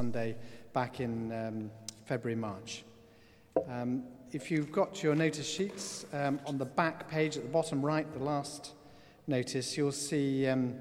[0.00, 0.34] Sunday
[0.72, 1.70] back in um,
[2.06, 2.84] February, March.
[3.68, 7.84] Um, if you've got your notice sheets um, on the back page at the bottom
[7.84, 8.72] right, the last
[9.26, 10.74] notice, you'll see um,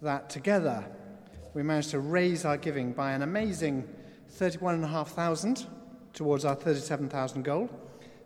[0.00, 0.82] that together
[1.52, 3.86] we managed to raise our giving by an amazing
[4.30, 5.62] 31,500
[6.14, 7.68] towards our 37,000 goal.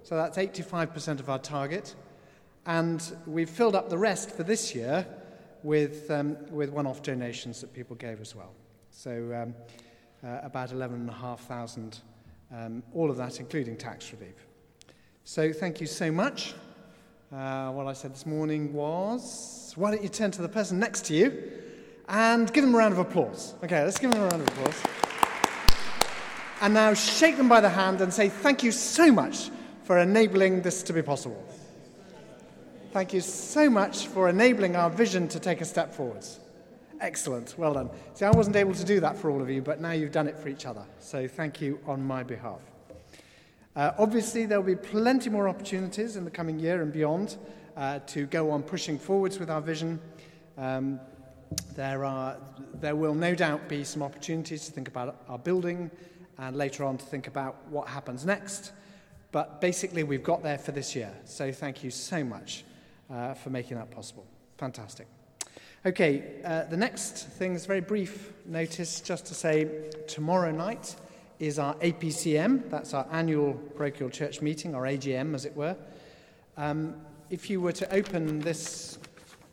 [0.04, 1.96] So that's 85% of our target.
[2.66, 5.04] And we've filled up the rest for this year
[5.64, 8.52] with, um, with one off donations that people gave as well.
[8.92, 9.54] So um,
[10.24, 11.98] uh, about 11,500,
[12.52, 14.46] um, all of that including tax relief.
[15.24, 16.54] So thank you so much.
[17.32, 21.04] Uh, what I said this morning was why don't you turn to the person next
[21.06, 21.52] to you
[22.08, 23.54] and give them a round of applause?
[23.62, 24.82] Okay, let's give them a round of applause.
[26.60, 29.50] And now shake them by the hand and say thank you so much
[29.84, 31.42] for enabling this to be possible.
[32.92, 36.40] Thank you so much for enabling our vision to take a step forwards.
[37.00, 37.88] Excellent, well done.
[38.12, 40.28] See, I wasn't able to do that for all of you, but now you've done
[40.28, 40.82] it for each other.
[40.98, 42.60] So thank you on my behalf.
[43.74, 47.36] Uh, obviously, there will be plenty more opportunities in the coming year and beyond
[47.76, 49.98] uh, to go on pushing forwards with our vision.
[50.58, 51.00] Um,
[51.74, 52.36] there, are,
[52.74, 55.90] there will no doubt be some opportunities to think about our building
[56.36, 58.72] and later on to think about what happens next.
[59.32, 61.12] But basically, we've got there for this year.
[61.24, 62.64] So thank you so much
[63.08, 64.26] uh, for making that possible.
[64.58, 65.06] Fantastic.
[65.86, 70.94] Okay, uh, the next thing is very brief notice just to say tomorrow night
[71.38, 75.74] is our APCM, that's our annual parochial church meeting, our AGM as it were.
[76.58, 76.96] Um,
[77.30, 78.98] if you were to open this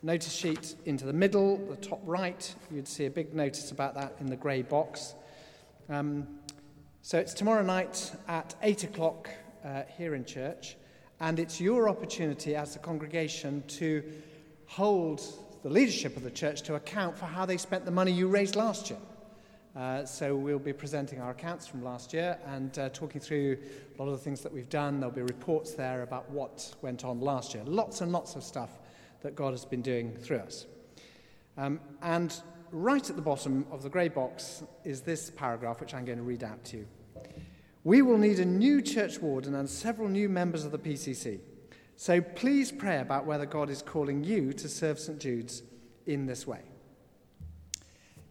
[0.02, 4.14] notice sheet into the middle, the top right, you'd see a big notice about that
[4.20, 5.14] in the grey box.
[5.88, 6.28] Um,
[7.00, 9.30] so it's tomorrow night at 8 o'clock
[9.64, 10.76] uh, here in church.
[11.20, 14.04] And it's your opportunity as a congregation to
[14.66, 15.22] hold
[15.62, 18.56] the leadership of the church to account for how they spent the money you raised
[18.56, 18.98] last year.
[19.76, 23.56] Uh, so we'll be presenting our accounts from last year and uh, talking through
[23.96, 24.98] a lot of the things that we've done.
[24.98, 27.62] There'll be reports there about what went on last year.
[27.64, 28.78] Lots and lots of stuff
[29.20, 30.66] that God has been doing through us.
[31.56, 32.40] Um, and
[32.72, 36.24] right at the bottom of the grey box is this paragraph, which I'm going to
[36.24, 36.86] read out to you.
[37.84, 41.40] We will need a new church warden and several new members of the PCC.
[42.00, 45.18] So please pray about whether God is calling you to serve St.
[45.18, 45.64] Jude's
[46.06, 46.60] in this way.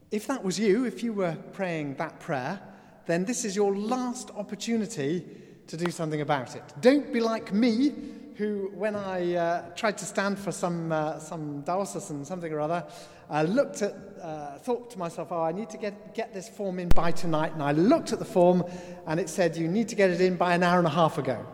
[0.09, 2.61] If that was you, if you were praying that prayer,
[3.07, 5.25] then this is your last opportunity
[5.67, 6.63] to do something about it.
[6.79, 7.91] Don't be like me,
[8.35, 12.85] who, when I uh, tried to stand for some, uh, some diocesan something or other,
[13.29, 16.79] I looked at, uh, thought to myself, oh, I need to get, get this form
[16.79, 17.51] in by tonight.
[17.51, 18.63] And I looked at the form
[19.05, 21.17] and it said, you need to get it in by an hour and a half
[21.17, 21.45] ago.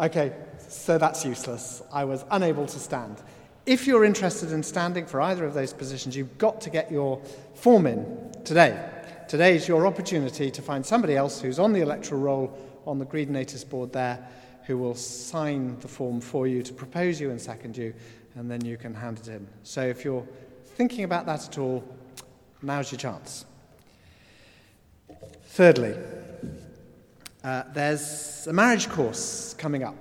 [0.00, 0.32] Okay,
[0.74, 1.82] so that's useless.
[1.92, 3.22] I was unable to stand.
[3.66, 7.22] If you're interested in standing for either of those positions, you've got to get your
[7.54, 8.90] form in today.
[9.28, 13.06] Today is your opportunity to find somebody else who's on the electoral roll on the
[13.06, 14.26] Green Notice board there
[14.66, 17.94] who will sign the form for you to propose you and second you,
[18.34, 19.46] and then you can hand it in.
[19.62, 20.26] So if you're
[20.76, 21.84] thinking about that at all,
[22.62, 23.44] now's your chance.
[25.44, 25.94] Thirdly,
[27.42, 29.96] uh, there's a marriage course coming up.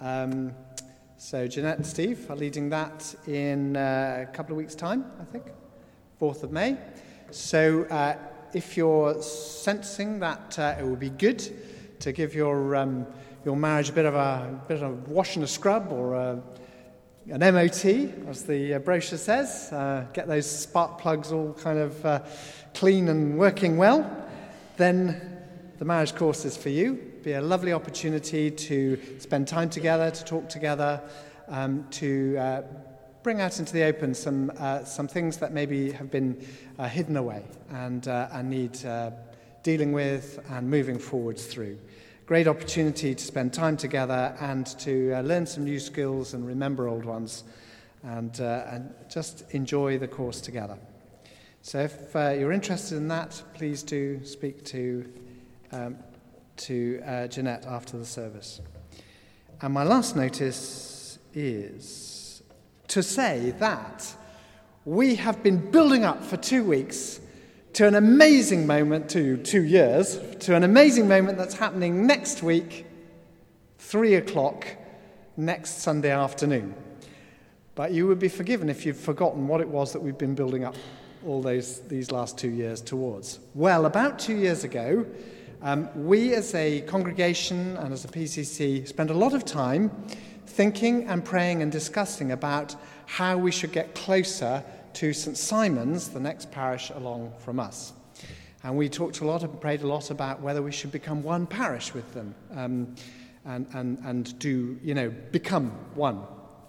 [0.00, 0.52] Um,
[1.16, 5.24] so Jeanette and Steve are leading that in uh, a couple of weeks' time, I
[5.24, 5.44] think,
[6.20, 6.76] 4th of May.
[7.30, 8.16] So uh,
[8.52, 11.42] if you're sensing that uh, it would be good
[12.00, 13.06] to give your, um,
[13.44, 16.42] your marriage a bit of a, bit of a wash and a scrub or a
[17.28, 17.84] an MOT,
[18.28, 22.20] as the uh, brochure says, uh, get those spark plugs all kind of uh,
[22.72, 24.08] clean and working well,
[24.76, 25.42] then
[25.78, 27.14] the marriage course is for you.
[27.26, 31.02] Be a lovely opportunity to spend time together, to talk together,
[31.48, 32.62] um, to uh,
[33.24, 36.46] bring out into the open some, uh, some things that maybe have been
[36.78, 38.78] uh, hidden away and, and need
[39.64, 41.76] dealing with and moving forwards through
[42.26, 46.86] great opportunity to spend time together and to uh, learn some new skills and remember
[46.86, 47.42] old ones
[48.04, 50.78] and, uh, and just enjoy the course together.
[51.62, 55.12] So, if uh, you're interested in that, please do speak to,
[55.72, 55.98] um,
[56.58, 58.60] to uh, Jeanette after the service.
[59.60, 62.42] And my last notice is
[62.88, 64.14] to say that
[64.84, 67.20] we have been building up for two weeks
[67.72, 72.86] to an amazing moment, to two years, to an amazing moment that's happening next week,
[73.78, 74.66] three o'clock
[75.36, 76.74] next Sunday afternoon.
[77.74, 80.64] But you would be forgiven if you've forgotten what it was that we've been building
[80.64, 80.74] up
[81.26, 83.40] all those, these last two years towards.
[83.54, 85.04] Well, about two years ago,
[85.66, 89.90] um, we as a congregation and as a PCC spend a lot of time
[90.46, 92.76] thinking and praying and discussing about
[93.06, 95.36] how we should get closer to St.
[95.36, 97.92] Simon's, the next parish along from us.
[98.62, 101.48] And we talked a lot and prayed a lot about whether we should become one
[101.48, 102.94] parish with them um,
[103.44, 106.22] and, and, and do, you know, become one,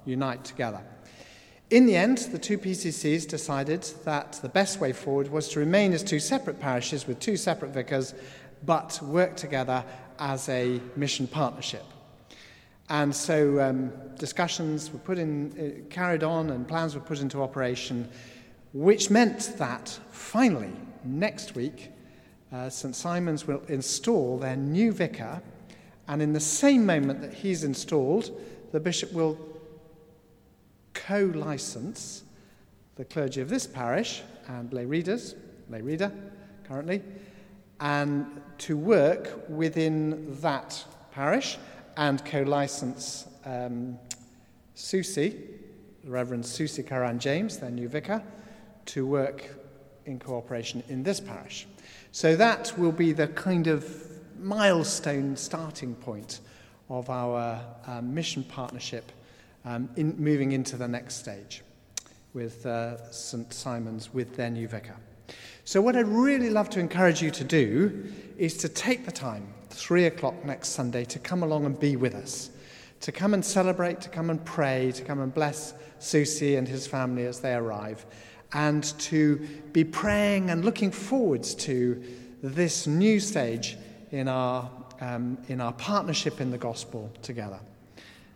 [0.06, 0.82] unite together.
[1.70, 5.92] In the end, the two PCCs decided that the best way forward was to remain
[5.92, 8.14] as two separate parishes with two separate vicars,
[8.66, 9.84] but work together
[10.20, 11.84] as a mission partnership.
[12.90, 17.42] And so um, discussions were put in, uh, carried on and plans were put into
[17.42, 18.10] operation,
[18.74, 20.72] which meant that finally,
[21.04, 21.92] next week,
[22.54, 22.96] uh, St.
[22.96, 25.42] Simon's will install their new vicar,
[26.08, 28.32] and in the same moment that he's installed,
[28.72, 29.38] the bishop will
[30.94, 32.24] co license
[32.96, 35.36] the clergy of this parish and lay readers,
[35.70, 36.12] lay reader
[36.64, 37.02] currently,
[37.80, 41.58] and to work within that parish
[41.96, 43.98] and co license um,
[44.76, 45.36] Susie,
[46.04, 48.22] the Reverend Susie Karan James, their new vicar,
[48.86, 49.50] to work
[50.06, 51.68] in cooperation in this parish.
[52.12, 54.08] So that will be the kind of
[54.40, 56.40] milestone starting point
[56.90, 59.12] of our uh, mission partnership
[59.66, 61.64] um, in moving into the next stage
[62.34, 63.52] with uh, St.
[63.52, 64.96] Simon's with their new vicar.
[65.68, 68.06] So, what I'd really love to encourage you to do
[68.38, 72.16] is to take the time, three o'clock next Sunday, to come along and be with
[72.16, 72.52] us,
[73.02, 76.88] to come and celebrate, to come and pray, to come and bless Susie and his
[76.88, 78.06] family as they arrive,
[78.54, 82.02] and to be praying and looking forwards to
[82.42, 83.76] this new stage
[84.12, 84.72] in our,
[85.02, 87.60] um, in our partnership in the gospel together.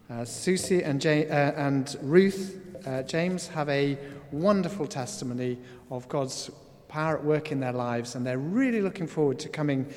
[0.09, 3.97] Uh, Susie and, uh, and Ruth uh, James have a
[4.33, 5.57] wonderful testimony
[5.89, 6.51] of God's
[6.91, 9.87] power at work in their lives, and they're really looking forward to coming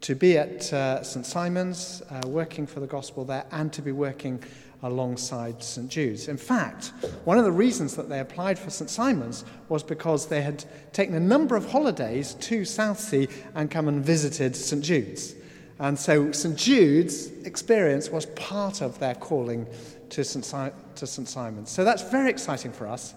[0.00, 1.26] to be at uh, St.
[1.26, 4.42] Simon's, uh, working for the gospel there, and to be working
[4.82, 5.90] alongside St.
[5.90, 6.28] Jude's.
[6.28, 6.92] In fact,
[7.24, 8.88] one of the reasons that they applied for St.
[8.88, 14.02] Simon's was because they had taken a number of holidays to Southsea and come and
[14.02, 14.82] visited St.
[14.82, 15.34] Jude's.
[15.80, 16.56] And so St.
[16.56, 19.66] Jude's experience was part of their calling
[20.10, 20.44] to St.
[20.44, 21.28] Si- to St.
[21.28, 21.70] Simon's.
[21.70, 23.14] So that's very exciting for us.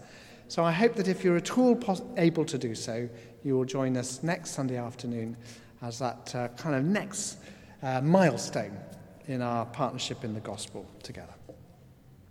[0.53, 3.09] So I hope that if you're at all pos- able to do so,
[3.43, 5.35] you will join us next Sunday afternoon
[5.81, 7.39] as that uh, kind of next
[7.81, 8.77] uh, milestone
[9.25, 11.33] in our partnership in the gospel together.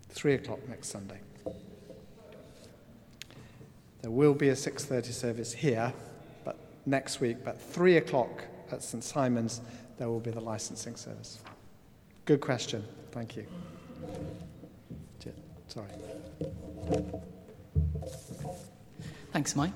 [0.09, 1.19] Three o'clock next Sunday.
[4.03, 5.93] There will be a 6:30 service here,
[6.45, 7.39] but next week.
[7.43, 9.63] But three o'clock at St Simon's
[9.99, 11.41] there will be the licensing service?
[12.27, 12.85] Good question.
[13.11, 13.47] Thank you.
[15.67, 15.89] Sorry.
[19.33, 19.73] Thanks, Mike.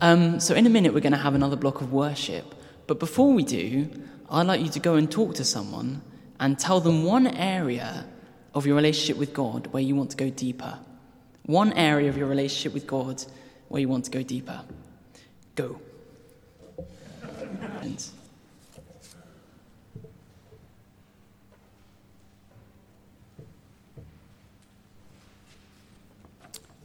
[0.00, 2.54] Um, so, in a minute, we're going to have another block of worship.
[2.88, 3.88] But before we do,
[4.28, 6.02] I'd like you to go and talk to someone
[6.40, 8.06] and tell them one area
[8.54, 10.80] of your relationship with God where you want to go deeper.
[11.46, 13.24] One area of your relationship with God
[13.68, 14.62] where you want to go deeper.
[15.54, 15.80] Go.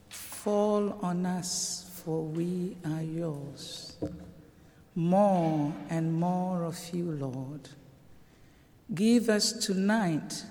[0.09, 3.95] Fall on us, for we are yours.
[4.95, 7.69] More and more of you, Lord.
[8.94, 10.44] Give us tonight,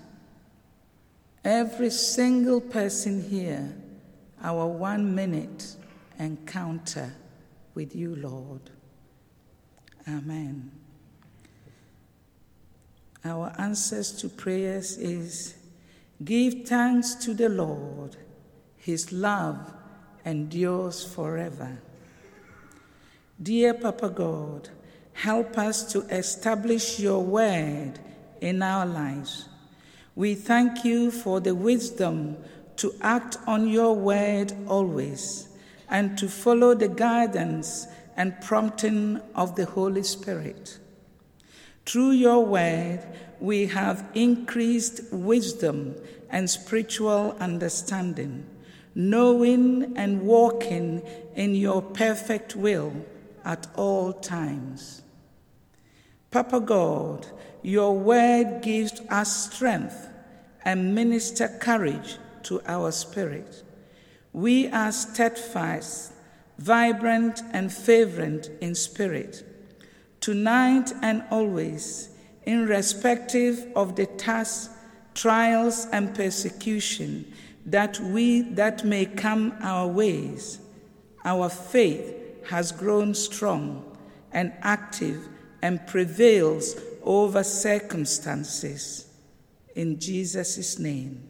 [1.44, 3.75] every single person here,
[4.43, 5.76] our one minute
[6.19, 7.12] encounter
[7.75, 8.70] with you, Lord.
[10.08, 10.72] Amen.
[13.24, 15.55] Our answers to prayers is
[16.24, 18.17] give thanks to the Lord.
[18.79, 19.72] His love
[20.24, 21.79] endures forever.
[23.43, 24.69] Dear Papa God,
[25.14, 27.98] help us to establish your word
[28.41, 29.48] in our lives.
[30.14, 32.36] We thank you for the wisdom
[32.76, 35.48] to act on your word always
[35.88, 37.86] and to follow the guidance
[38.17, 40.79] and prompting of the Holy Spirit.
[41.86, 43.00] Through your word,
[43.41, 45.96] we have increased wisdom
[46.31, 48.46] and spiritual understanding
[48.94, 51.03] knowing and walking
[51.34, 52.93] in your perfect will
[53.44, 55.03] at all times.
[56.31, 57.27] Papa God,
[57.63, 60.08] your word gives us strength
[60.65, 63.63] and minister courage to our spirit.
[64.32, 66.13] We are steadfast,
[66.58, 69.44] vibrant, and fervent in spirit,
[70.20, 72.08] tonight and always,
[72.44, 74.70] irrespective of the tasks,
[75.15, 77.32] trials, and persecution
[77.66, 80.58] that we that may come our ways.
[81.24, 82.14] Our faith
[82.48, 83.96] has grown strong
[84.32, 85.28] and active
[85.62, 89.06] and prevails over circumstances.
[89.74, 91.28] In Jesus' name.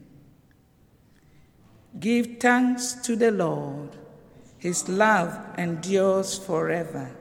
[1.99, 3.89] Give thanks to the Lord.
[4.57, 7.11] His love endures forever.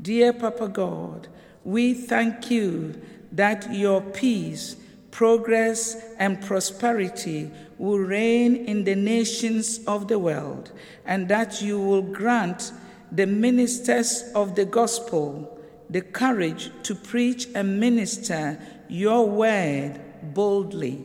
[0.00, 1.28] Dear Papa God,
[1.62, 3.00] we thank you
[3.32, 4.76] that your peace,
[5.14, 10.72] progress, and prosperity will reign in the nations of the world,
[11.06, 12.72] and that you will grant
[13.12, 15.56] the ministers of the gospel
[15.88, 20.00] the courage to preach and minister your word
[20.34, 21.04] boldly.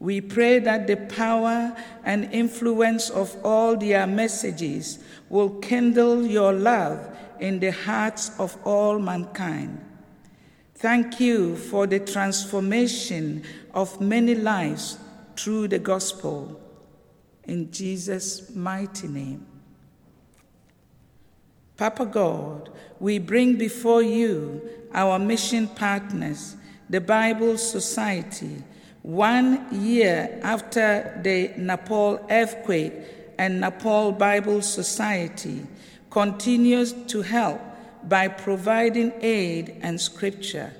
[0.00, 4.98] We pray that the power and influence of all their messages
[5.28, 9.80] will kindle your love in the hearts of all mankind.
[10.78, 14.98] Thank you for the transformation of many lives
[15.34, 16.60] through the gospel.
[17.44, 19.46] In Jesus' mighty name.
[21.78, 22.68] Papa God,
[23.00, 26.56] we bring before you our mission partners,
[26.90, 28.62] the Bible Society,
[29.00, 32.92] one year after the Nepal earthquake
[33.38, 35.66] and Nepal Bible Society
[36.10, 37.62] continues to help
[38.08, 40.72] by providing aid and scripture.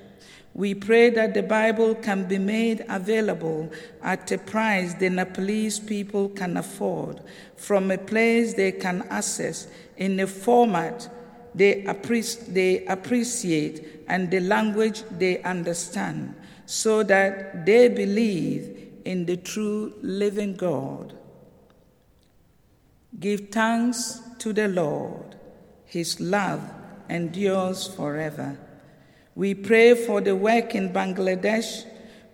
[0.55, 3.71] We pray that the Bible can be made available
[4.03, 7.21] at a price the Nepalese people can afford,
[7.57, 9.67] from a place they can access
[9.97, 11.11] in a format
[11.57, 16.35] they, appreci- they appreciate and the language they understand,
[16.67, 21.15] so that they believe in the true living God.
[23.19, 25.37] Give thanks to the Lord,
[25.87, 26.61] His love
[27.09, 28.57] endures forever.
[29.35, 31.85] We pray for the work in Bangladesh.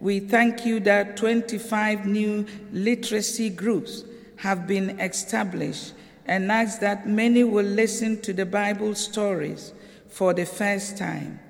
[0.01, 4.05] We thank you that 25 new literacy groups
[4.37, 5.95] have been established
[6.27, 9.73] and ask that many will listen to the Bible stories
[10.09, 11.41] for the first time.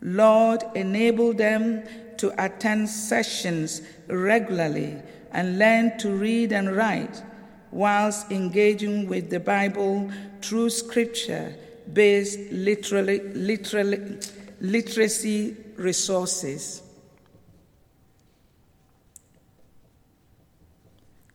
[0.00, 1.84] Lord, enable them
[2.18, 4.96] to attend sessions regularly
[5.32, 7.22] and learn to read and write
[7.70, 10.10] whilst engaging with the Bible
[10.40, 11.54] through scripture
[11.92, 14.18] based literally, literally,
[14.60, 16.82] literacy resources.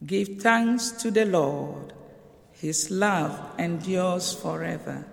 [0.06, 1.94] Give thanks to the Lord
[2.60, 5.06] his love endures forever.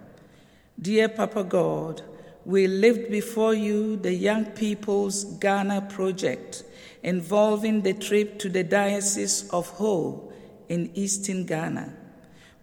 [0.80, 2.02] Dear Papa God,
[2.46, 6.64] we lift before you the Young People's Ghana project
[7.02, 10.32] involving the trip to the Diocese of Ho
[10.68, 11.94] in eastern Ghana.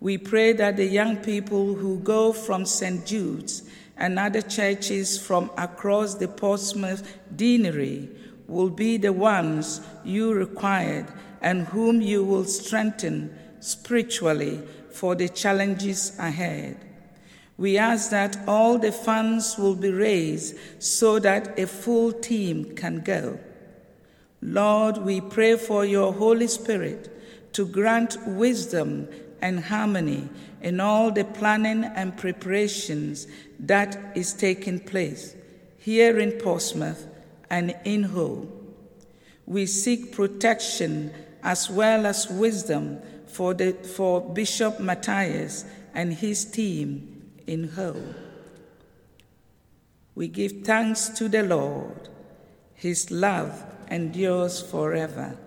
[0.02, 3.06] We pray that the young people who go from St.
[3.06, 3.62] Jude's
[3.96, 8.10] and other churches from across the Portsmouth deanery
[8.48, 11.06] will be the ones you required
[11.40, 16.78] and whom you will strengthen spiritually for the challenges ahead.
[17.58, 23.02] We ask that all the funds will be raised so that a full team can
[23.02, 23.40] go.
[24.42, 29.08] Lord, we pray for your Holy Spirit to grant wisdom
[29.42, 30.30] and harmony
[30.62, 33.28] in all the planning and preparations
[33.60, 35.36] that is taking place
[35.78, 37.08] here in Portsmouth
[37.50, 38.48] and in Ho.
[39.46, 47.32] We seek protection as well as wisdom for, the, for Bishop Matthias and his team
[47.48, 47.96] in Ho.
[50.14, 52.10] We give thanks to the Lord.
[52.76, 55.38] His love endures forever.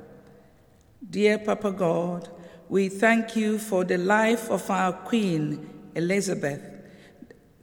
[1.08, 2.28] Dear Papa God,
[2.68, 6.60] we thank you for the life of our Queen Elizabeth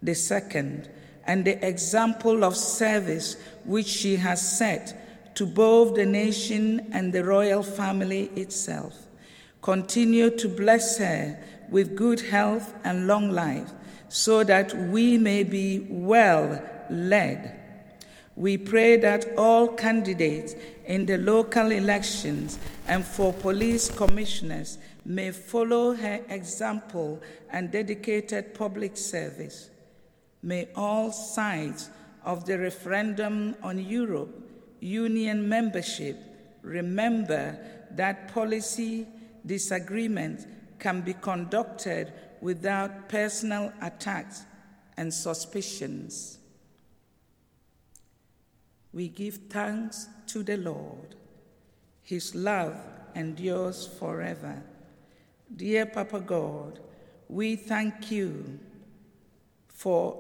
[0.06, 0.82] II
[1.26, 7.24] and the example of service which she has set to both the nation and the
[7.24, 9.08] royal family itself.
[9.62, 13.72] Continue to bless her with good health and long life,
[14.10, 17.58] so that we may be well led.
[18.36, 20.56] We pray that all candidates
[20.86, 28.96] in the local elections and for police commissioners may follow her example and dedicated public
[28.96, 29.70] service.
[30.44, 31.90] May all sides
[32.24, 36.18] of the referendum on Europe Union membership
[36.64, 37.58] remember
[37.92, 39.08] that policy
[39.46, 40.48] disagreement
[40.80, 44.44] can be conducted without personal attacks
[44.98, 46.40] and suspicions.
[48.94, 51.16] We give thanks to the Lord.
[52.02, 52.76] His love
[53.16, 54.64] endures forever.
[55.56, 56.80] Dear Papa God,
[57.28, 58.60] we thank you
[59.68, 60.18] for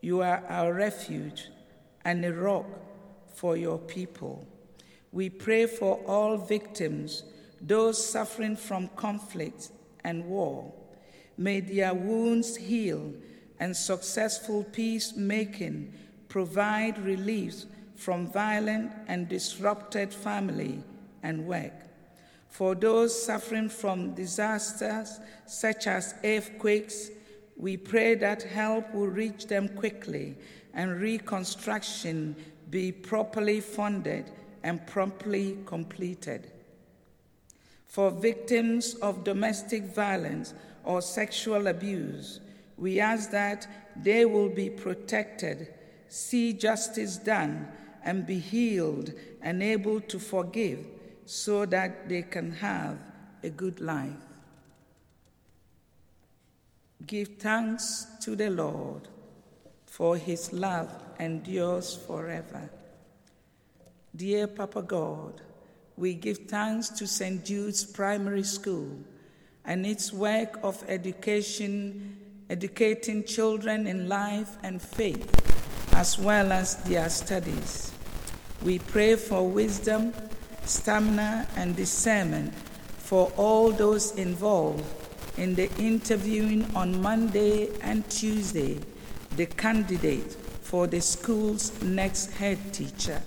[0.00, 1.48] you are our refuge
[2.04, 2.66] and a rock
[3.34, 4.46] for your people.
[5.12, 7.24] We pray for all victims
[7.60, 9.70] those suffering from conflict
[10.04, 10.72] and war.
[11.36, 13.12] May their wounds heal
[13.58, 15.92] and successful peacemaking
[16.28, 17.64] provide relief
[17.96, 20.82] from violent and disrupted family
[21.22, 21.89] and work.
[22.50, 27.10] For those suffering from disasters such as earthquakes,
[27.60, 30.34] We pray that help will reach them quickly
[30.72, 32.34] and reconstruction
[32.70, 34.30] be properly funded
[34.62, 36.50] and promptly completed.
[37.86, 40.54] For victims of domestic violence
[40.84, 42.40] or sexual abuse,
[42.78, 45.68] we ask that they will be protected,
[46.08, 47.68] see justice done,
[48.02, 50.86] and be healed and able to forgive
[51.30, 52.98] so that they can have
[53.44, 54.26] a good life.
[57.06, 59.06] Give thanks to the Lord,
[59.86, 62.68] for his love endures forever.
[64.16, 65.40] Dear Papa God,
[65.96, 67.44] we give thanks to St.
[67.44, 68.98] Jude's Primary School
[69.64, 72.16] and its work of education,
[72.50, 75.30] educating children in life and faith,
[75.94, 77.92] as well as their studies.
[78.62, 80.12] We pray for wisdom,
[80.70, 82.54] stamina, and discernment
[82.98, 84.84] for all those involved
[85.36, 88.78] in the interviewing on Monday and Tuesday
[89.36, 93.20] the candidate for the school's next head teacher.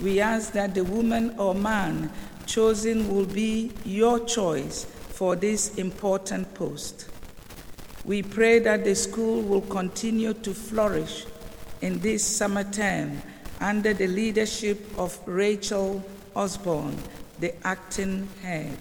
[0.00, 2.10] We ask that the woman or man
[2.46, 7.10] chosen will be your choice for this important post.
[8.04, 11.26] We pray that the school will continue to flourish
[11.82, 13.20] in this summer term
[13.60, 16.96] under the leadership of Rachel Osborne,
[17.40, 18.76] the acting head.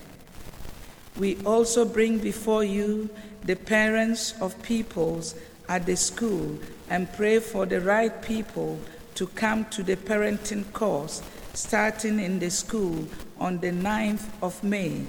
[1.18, 3.10] We also bring before you
[3.44, 5.36] the parents of pupils
[5.68, 8.80] at the school and pray for the right people
[9.16, 11.24] to come to the parenting course
[11.58, 13.08] starting in the school
[13.40, 15.02] on the 9th of May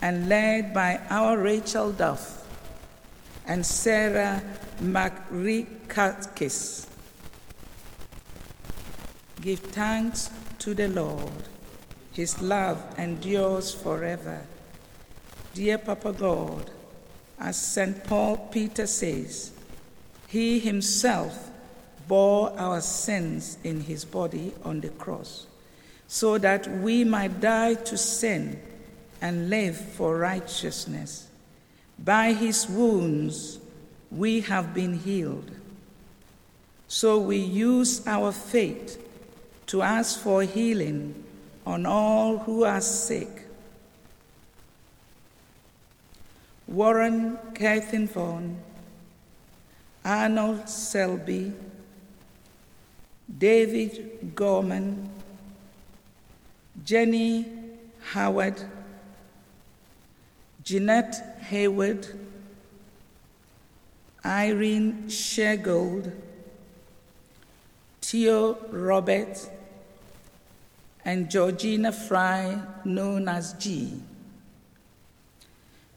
[0.00, 2.48] and led by our Rachel Duff
[3.46, 4.42] and Sarah
[4.80, 6.86] McRikakis.
[9.40, 11.48] Give thanks to the Lord.
[12.12, 14.42] His love endures forever.
[15.54, 16.70] Dear Papa God,
[17.38, 18.04] as St.
[18.04, 19.52] Paul Peter says,
[20.28, 21.50] He himself
[22.06, 25.46] bore our sins in his body on the cross,
[26.06, 28.60] so that we might die to sin
[29.22, 31.28] and live for righteousness.
[31.98, 33.58] By his wounds
[34.10, 35.50] we have been healed.
[36.88, 38.98] So we use our faith
[39.70, 41.14] to ask for healing
[41.64, 43.42] on all who are sick.
[46.66, 48.58] Warren Vaughan,
[50.04, 51.52] Arnold Selby,
[53.38, 55.08] David Gorman,
[56.84, 57.46] Jenny
[58.10, 58.60] Howard,
[60.64, 62.08] Jeanette Hayward,
[64.26, 66.12] Irene Shegold,
[68.02, 69.48] Theo Robert,
[71.04, 74.00] and Georgina Fry, known as G.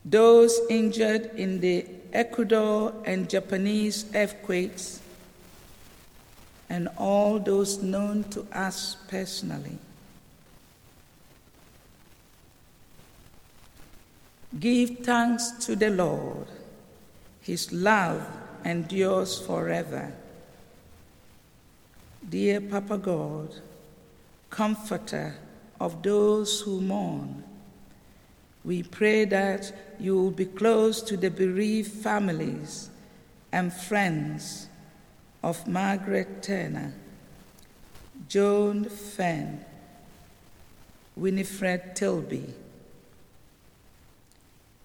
[0.06, 5.02] Those injured in the Ecuador and Japanese earthquakes,
[6.70, 9.78] and all those known to us personally.
[14.60, 16.48] Give thanks to the Lord.
[17.42, 18.26] His love
[18.64, 20.14] endures forever.
[22.30, 23.50] Dear Papa God,
[24.54, 25.36] comforter
[25.80, 27.44] of those who mourn,
[28.64, 32.92] we pray that you will be close to the bereaved families
[33.52, 34.70] and friends
[35.42, 36.94] of Margaret Turner,
[38.30, 39.66] Joan Fenn,
[41.16, 42.54] Winifred Tilby,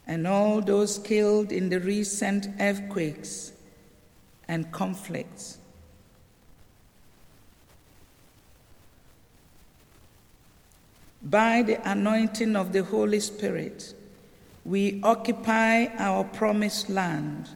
[0.07, 3.53] and all those killed in the recent earthquakes
[4.49, 5.59] and conflicts.
[11.23, 13.95] By the anointing of the Holy Spirit,
[14.65, 17.49] we occupy our promised land.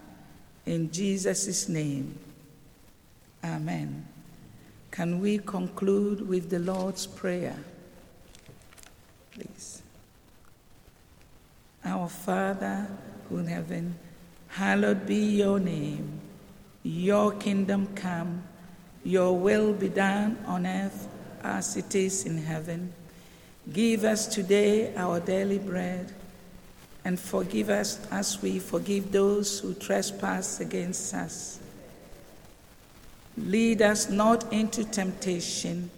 [0.67, 2.19] In Jesus' name,
[3.45, 4.07] Amen.
[4.91, 7.57] Can we conclude with the Lord's Prayer?
[9.33, 9.83] Please.
[11.85, 12.87] Our Father
[13.29, 13.97] who in heaven,
[14.49, 16.21] hallowed be your name.
[16.85, 18.45] Your kingdom come,
[19.03, 21.09] your will be done on earth
[21.43, 22.93] as it is in heaven.
[23.71, 26.13] Give us today our daily bread,
[27.05, 31.61] and forgive us as we forgive those who trespass against us.
[33.37, 35.91] Lead us not into temptation,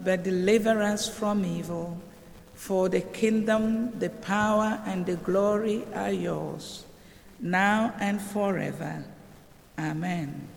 [0.00, 1.98] but deliver us from evil.
[2.54, 6.84] For the kingdom, the power, and the glory are yours,
[7.38, 9.04] now and forever.
[9.78, 10.48] Amen.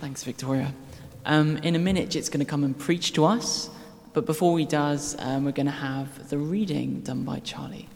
[0.00, 0.72] Thanks, Victoria.
[1.24, 3.70] Um, in a minute, Jit's going to come and preach to us.
[4.12, 7.88] But before he does, um, we're going to have the reading done by Charlie.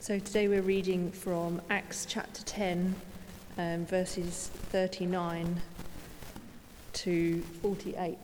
[0.00, 2.94] So today we're reading from Acts chapter 10,
[3.56, 5.62] um, verses 39
[6.94, 8.18] to 48.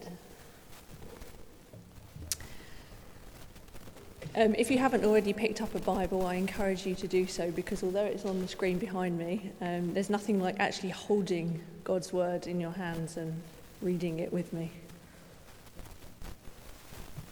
[4.37, 7.51] Um, if you haven't already picked up a Bible, I encourage you to do so
[7.51, 12.13] because although it's on the screen behind me, um, there's nothing like actually holding God's
[12.13, 13.35] Word in your hands and
[13.83, 14.71] reading it with me.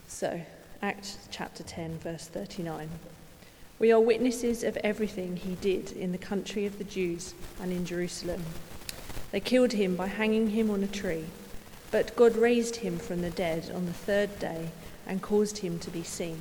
[0.08, 0.40] So,
[0.82, 2.88] Acts chapter 10, verse 39.
[3.78, 7.32] We are witnesses of everything he did in the country of the Jews
[7.62, 8.42] and in Jerusalem.
[9.30, 11.26] They killed him by hanging him on a tree,
[11.92, 14.70] but God raised him from the dead on the third day
[15.06, 16.40] and caused him to be seen.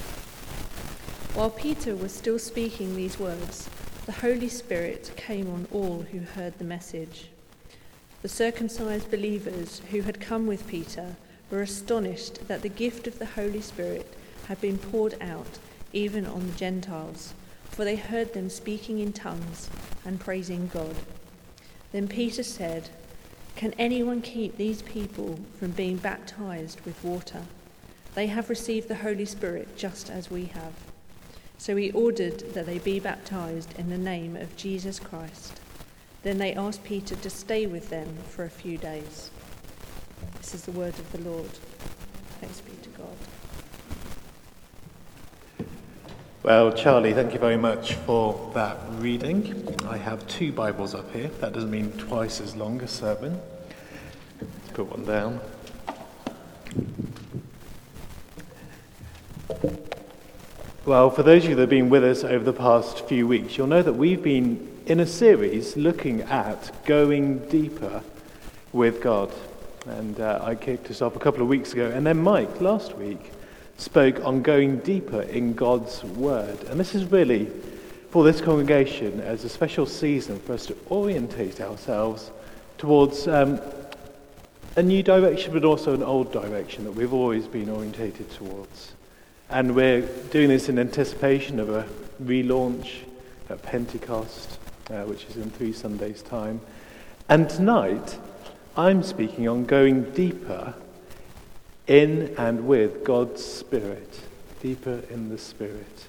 [1.33, 3.69] While Peter was still speaking these words,
[4.05, 7.29] the Holy Spirit came on all who heard the message.
[8.21, 11.15] The circumcised believers who had come with Peter
[11.49, 14.13] were astonished that the gift of the Holy Spirit
[14.47, 15.57] had been poured out
[15.93, 17.33] even on the Gentiles,
[17.69, 19.69] for they heard them speaking in tongues
[20.03, 20.97] and praising God.
[21.93, 22.89] Then Peter said,
[23.55, 27.43] Can anyone keep these people from being baptized with water?
[28.15, 30.90] They have received the Holy Spirit just as we have.
[31.61, 35.61] So he ordered that they be baptized in the name of Jesus Christ.
[36.23, 39.29] Then they asked Peter to stay with them for a few days.
[40.37, 41.51] This is the word of the Lord.
[42.39, 43.15] Thanks be to God.
[46.41, 49.77] Well, Charlie, thank you very much for that reading.
[49.87, 51.27] I have two Bibles up here.
[51.41, 53.39] That doesn't mean twice as long a sermon.
[54.41, 55.39] Let's put one down.
[60.91, 63.57] Well, for those of you that have been with us over the past few weeks,
[63.57, 68.03] you'll know that we've been in a series looking at going deeper
[68.73, 69.31] with God.
[69.85, 71.89] And uh, I kicked us off a couple of weeks ago.
[71.89, 73.31] And then Mike, last week,
[73.77, 76.61] spoke on going deeper in God's Word.
[76.63, 77.49] And this is really,
[78.09, 82.31] for this congregation, as a special season for us to orientate ourselves
[82.77, 83.61] towards um,
[84.75, 88.91] a new direction, but also an old direction that we've always been orientated towards.
[89.51, 91.85] And we're doing this in anticipation of a
[92.23, 92.99] relaunch
[93.49, 94.57] at Pentecost,
[94.89, 96.61] uh, which is in three Sundays' time.
[97.27, 98.17] And tonight,
[98.77, 100.73] I'm speaking on going deeper
[101.85, 104.21] in and with God's Spirit,
[104.61, 106.05] deeper in the Spirit.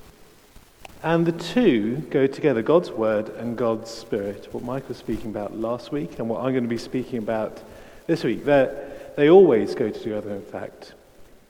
[1.02, 4.54] And the two go together God's Word and God's Spirit.
[4.54, 7.60] What Mike was speaking about last week and what I'm going to be speaking about
[8.06, 8.44] this week.
[8.44, 10.92] They're, they always go together, in fact.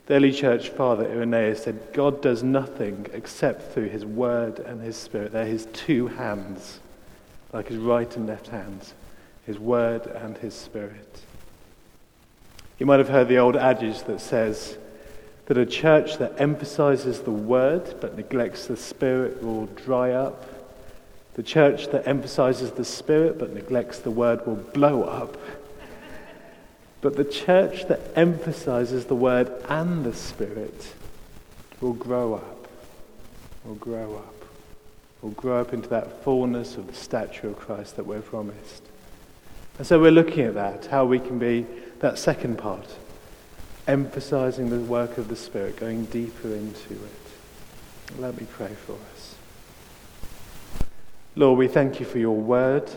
[0.06, 4.96] The early church father Irenaeus said, God does nothing except through his word and his
[4.96, 5.32] spirit.
[5.32, 6.80] They're his two hands,
[7.52, 8.94] like his right and left hands,
[9.46, 11.20] his word and his spirit.
[12.78, 14.76] You might have heard the old adage that says
[15.46, 20.44] that a church that emphasizes the word but neglects the spirit will dry up.
[21.34, 25.36] The church that emphasizes the spirit but neglects the word will blow up.
[27.02, 30.94] But the church that emphasizes the word and the spirit
[31.80, 32.68] will grow up,
[33.64, 34.44] will grow up,
[35.20, 38.84] will grow up into that fullness of the stature of Christ that we're promised.
[39.78, 41.66] And so we're looking at that, how we can be
[41.98, 42.86] that second part,
[43.88, 48.20] emphasizing the work of the Spirit, going deeper into it.
[48.20, 49.34] Let me pray for us.
[51.34, 52.88] Lord, we thank you for your word.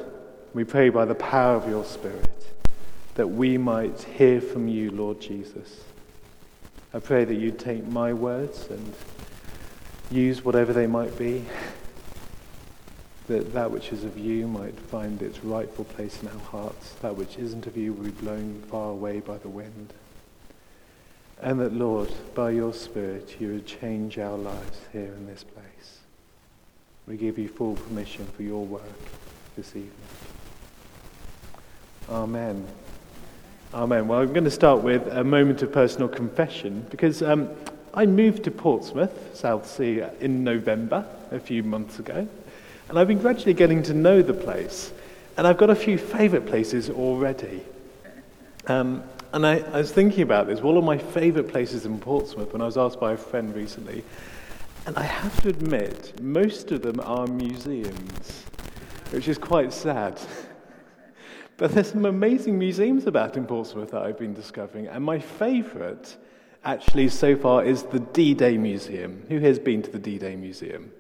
[0.54, 2.55] We pray by the power of your Spirit
[3.16, 5.82] that we might hear from you, Lord Jesus.
[6.94, 8.94] I pray that you take my words and
[10.12, 11.46] use whatever they might be,
[13.28, 17.16] that that which is of you might find its rightful place in our hearts, that
[17.16, 19.94] which isn't of you will be blown far away by the wind.
[21.42, 26.00] And that, Lord, by your Spirit, you would change our lives here in this place.
[27.08, 28.82] We give you full permission for your work
[29.56, 29.92] this evening.
[32.10, 32.66] Amen.
[33.76, 34.08] Amen.
[34.08, 37.50] Well, I'm going to start with a moment of personal confession because um,
[37.94, 42.26] I moved to Portsmouth, Southsea, in November, a few months ago,
[42.88, 44.94] and I've been gradually getting to know the place.
[45.36, 47.64] And I've got a few favourite places already.
[48.68, 50.62] Um, and I, I was thinking about this.
[50.62, 54.06] One of my favourite places in Portsmouth when I was asked by a friend recently.
[54.86, 58.46] And I have to admit, most of them are museums,
[59.10, 60.18] which is quite sad.
[61.58, 64.88] but there's some amazing museums about in Portsmouth that I've been discovering.
[64.88, 66.16] And my favourite,
[66.66, 69.24] actually, so far, is the D Day Museum.
[69.30, 70.92] Who has been to the D Day Museum?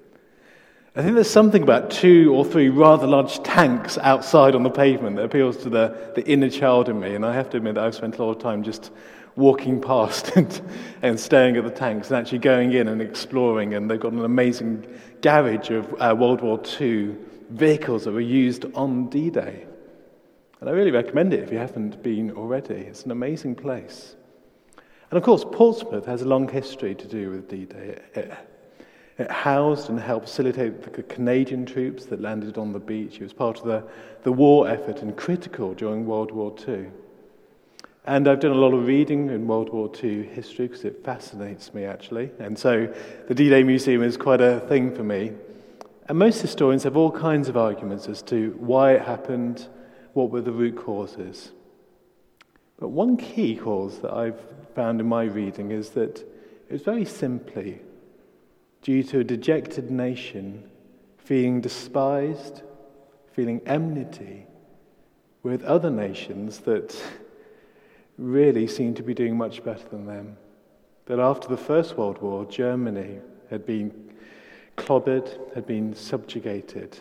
[0.96, 5.18] I think there's something about two or three rather large tanks outside on the pavement
[5.18, 7.16] that appeals to the, the inner child in me.
[7.16, 8.92] And I have to admit that I've spent a lot of time just
[9.36, 10.62] walking past and,
[11.02, 13.74] and staring at the tanks and actually going in and exploring.
[13.74, 14.88] And they've got an amazing
[15.22, 17.14] garage of uh, World War II
[17.50, 19.66] vehicles that were used on D Day.
[20.60, 22.76] And I really recommend it if you haven't been already.
[22.76, 24.16] It's an amazing place.
[25.12, 28.00] And of course, Portsmouth has a long history to do with D Day.
[29.18, 33.16] It housed and helped facilitate the Canadian troops that landed on the beach.
[33.16, 33.84] It was part of the,
[34.24, 36.88] the war effort and critical during World War II.
[38.08, 41.74] And I've done a lot of reading in World War II history because it fascinates
[41.74, 42.30] me, actually.
[42.40, 42.94] And so
[43.28, 45.32] the D Day Museum is quite a thing for me.
[46.08, 49.68] And most historians have all kinds of arguments as to why it happened,
[50.16, 51.52] what were the root causes.
[52.80, 54.40] But one key cause that I've
[54.74, 57.82] found in my reading is that it was very simply
[58.82, 60.70] due to a dejected nation
[61.18, 62.62] feeling despised,
[63.34, 64.46] feeling enmity
[65.44, 66.96] with other nations that
[68.18, 70.38] really seemed to be doing much better than them.
[71.08, 74.14] That after the First World War, Germany had been
[74.78, 77.00] clobbered, had been subjugated,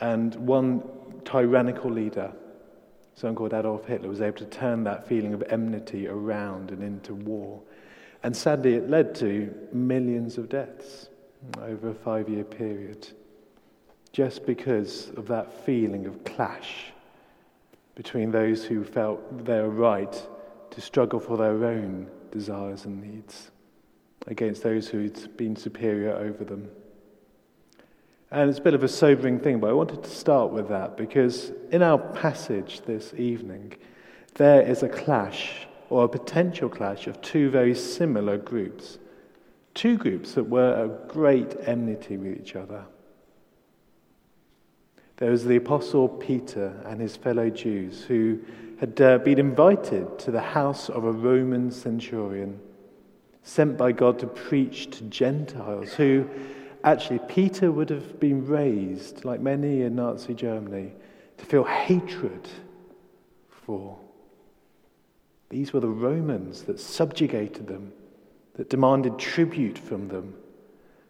[0.00, 0.82] and one
[1.24, 2.32] tyrannical leader,
[3.14, 7.14] someone called Adolf Hitler, was able to turn that feeling of enmity around and into
[7.14, 7.60] war.
[8.22, 11.08] And sadly, it led to millions of deaths
[11.60, 13.08] over a five year period,
[14.12, 16.92] just because of that feeling of clash
[17.94, 20.26] between those who felt their right
[20.70, 23.50] to struggle for their own desires and needs
[24.26, 26.70] against those who'd been superior over them.
[28.32, 30.96] And it's a bit of a sobering thing, but I wanted to start with that
[30.96, 33.74] because in our passage this evening,
[34.36, 38.98] there is a clash or a potential clash of two very similar groups.
[39.74, 42.86] Two groups that were at great enmity with each other.
[45.18, 48.40] There was the Apostle Peter and his fellow Jews who
[48.80, 52.58] had uh, been invited to the house of a Roman centurion,
[53.42, 56.26] sent by God to preach to Gentiles, who
[56.84, 60.92] actually Peter would have been raised, like many in Nazi Germany,
[61.38, 62.48] to feel hatred
[63.48, 63.98] for.
[65.48, 67.92] These were the Romans that subjugated them,
[68.54, 70.34] that demanded tribute from them,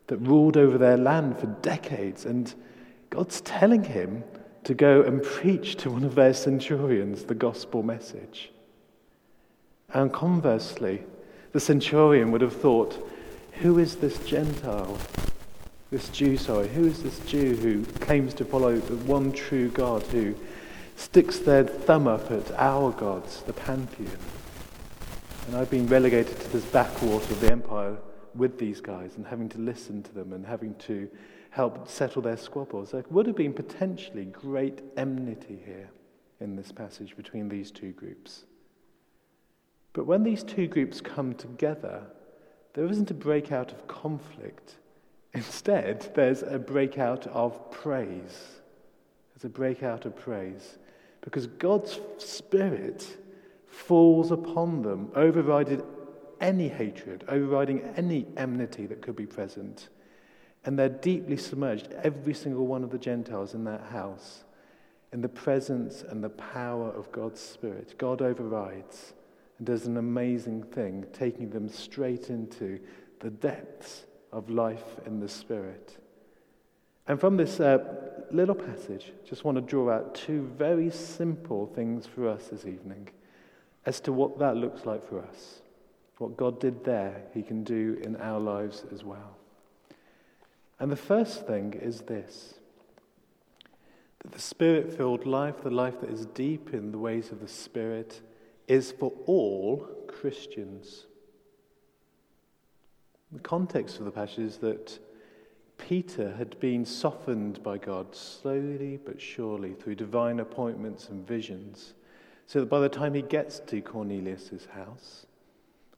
[0.09, 2.27] that ruled over their land for decades.
[2.27, 2.53] And
[3.11, 4.25] God's telling him
[4.65, 8.51] to go and preach to one of their centurions the gospel message.
[9.95, 11.03] And conversely,
[11.53, 13.09] the centurion would have thought,
[13.53, 14.99] who is this Gentile?
[15.93, 20.03] This Jew, sorry, who is this Jew who claims to follow the one true God,
[20.05, 20.35] who
[20.97, 24.17] sticks their thumb up at our gods, the pantheon.
[25.47, 27.99] And I've been relegated to this backwater of the empire
[28.35, 31.11] with these guys and having to listen to them and having to
[31.51, 32.93] help settle their squabbles.
[32.93, 35.91] There would have been potentially great enmity here
[36.41, 38.45] in this passage between these two groups.
[39.93, 42.05] But when these two groups come together,
[42.73, 44.77] there isn't a breakout of conflict.
[45.35, 48.61] Instead, there's a breakout of praise.
[49.35, 50.79] There's a breakout of praise
[51.23, 53.07] because God's Spirit
[53.67, 55.83] falls upon them, overriding
[56.41, 59.89] any hatred, overriding any enmity that could be present.
[60.65, 64.45] And they're deeply submerged, every single one of the Gentiles in that house,
[65.13, 67.95] in the presence and the power of God's Spirit.
[67.97, 69.15] God overrides
[69.59, 72.81] and does an amazing thing, taking them straight into
[73.21, 75.99] the depths of life in the Spirit.
[77.07, 77.79] And from this uh,
[78.31, 83.09] little passage, just want to draw out two very simple things for us this evening
[83.85, 85.61] as to what that looks like for us.
[86.19, 89.37] What God did there, He can do in our lives as well.
[90.79, 92.55] And the first thing is this
[94.23, 97.49] that the spirit filled life, the life that is deep in the ways of the
[97.49, 98.21] Spirit,
[98.69, 101.07] is for all Christians.
[103.33, 104.99] The context of the passage is that
[105.79, 111.95] Peter had been softened by God slowly but surely through divine appointments and visions,
[112.47, 115.27] so that by the time he gets to Cornelius' house,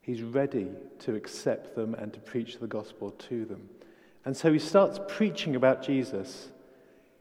[0.04, 0.68] He's ready
[0.98, 3.70] to accept them and to preach the gospel to them.
[4.26, 6.50] And so he starts preaching about Jesus.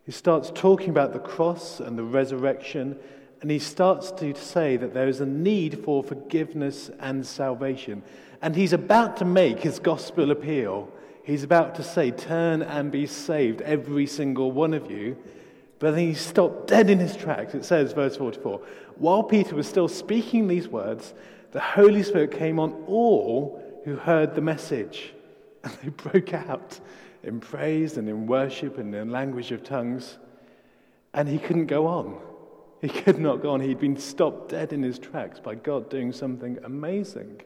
[0.05, 2.99] He starts talking about the cross and the resurrection,
[3.39, 8.03] and he starts to say that there is a need for forgiveness and salvation.
[8.43, 10.91] And he's about to make his gospel appeal.
[11.23, 15.15] He's about to say, Turn and be saved, every single one of you.
[15.79, 17.55] But then he stopped dead in his tracks.
[17.55, 18.59] It says, verse 44
[18.97, 21.13] While Peter was still speaking these words,
[21.53, 25.13] the Holy Spirit came on all who heard the message.
[25.63, 26.77] And they broke out
[27.23, 30.17] in praise and in worship and in language of tongues.
[31.13, 32.19] And he couldn't go on.
[32.81, 33.61] He could not go on.
[33.61, 37.41] He'd been stopped dead in his tracks by God doing something amazing.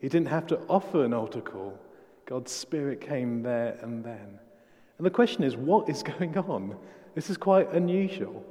[0.00, 1.78] He didn't have to offer an altar call.
[2.26, 4.38] God's Spirit came there and then.
[4.98, 6.76] And the question is, what is going on?
[7.14, 8.44] This is quite unusual.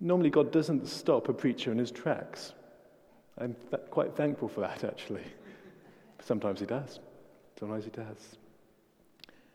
[0.00, 2.52] Normally, God doesn't stop a preacher in his tracks.
[3.38, 5.24] I'm th- quite thankful for that, actually.
[6.20, 7.00] Sometimes he does.
[7.58, 8.36] Sometimes he does.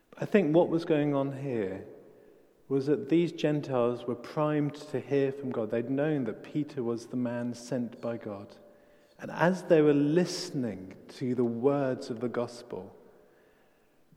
[0.09, 1.83] But I think what was going on here
[2.67, 5.71] was that these Gentiles were primed to hear from God.
[5.71, 8.55] They'd known that Peter was the man sent by God.
[9.21, 12.95] And as they were listening to the words of the gospel,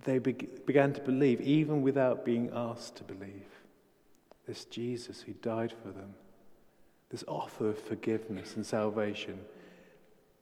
[0.04, 3.46] they be- began to believe, even without being asked to believe.
[4.46, 6.14] This Jesus who died for them,
[7.10, 9.40] this offer of forgiveness and salvation.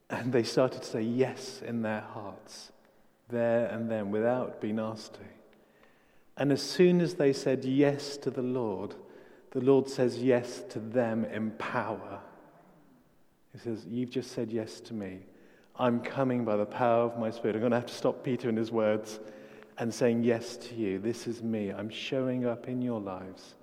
[0.09, 2.71] And they started to say yes in their hearts,
[3.29, 5.19] there and then, without being asked to.
[6.37, 8.95] And as soon as they said yes to the Lord,
[9.51, 12.19] the Lord says yes to them in power.
[13.53, 15.19] He says, You've just said yes to me.
[15.77, 17.55] I'm coming by the power of my Spirit.
[17.55, 19.19] I'm going to have to stop Peter in his words
[19.77, 20.99] and saying yes to you.
[20.99, 21.69] This is me.
[21.71, 23.55] I'm showing up in your lives.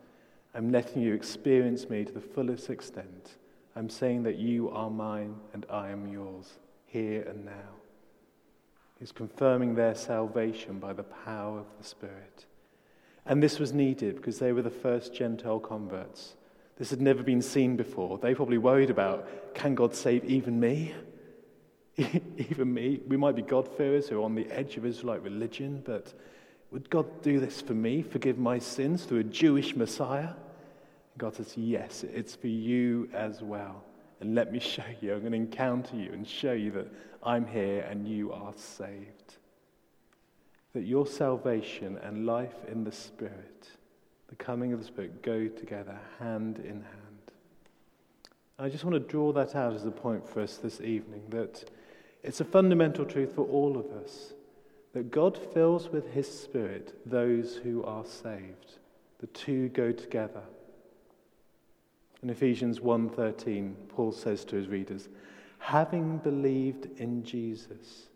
[0.54, 3.36] I'm letting you experience me to the fullest extent.
[3.76, 6.54] I'm saying that you are mine and I am yours,
[6.86, 7.76] here and now.
[8.98, 12.46] He's confirming their salvation by the power of the Spirit.
[13.24, 16.34] And this was needed because they were the first Gentile converts.
[16.78, 18.18] This had never been seen before.
[18.18, 20.94] They probably worried about can God save even me?
[21.96, 23.00] even me?
[23.08, 26.14] We might be God-fearers who are on the edge of Israelite religion, but
[26.70, 30.34] would God do this for me, forgive my sins through a Jewish Messiah?
[31.16, 33.82] God says, Yes, it's for you as well.
[34.20, 35.14] And let me show you.
[35.14, 36.86] I'm going to encounter you and show you that
[37.22, 39.38] I'm here and you are saved
[40.74, 43.68] that your salvation and life in the Spirit,
[44.28, 47.08] the coming of the Spirit, go together hand in hand.
[48.58, 51.70] I just want to draw that out as a point for us this evening that
[52.22, 54.32] it's a fundamental truth for all of us
[54.92, 58.78] that God fills with His Spirit those who are saved.
[59.20, 60.42] The two go together.
[62.22, 65.08] In Ephesians 1:13, Paul says to his readers,
[65.58, 68.08] having believed in Jesus,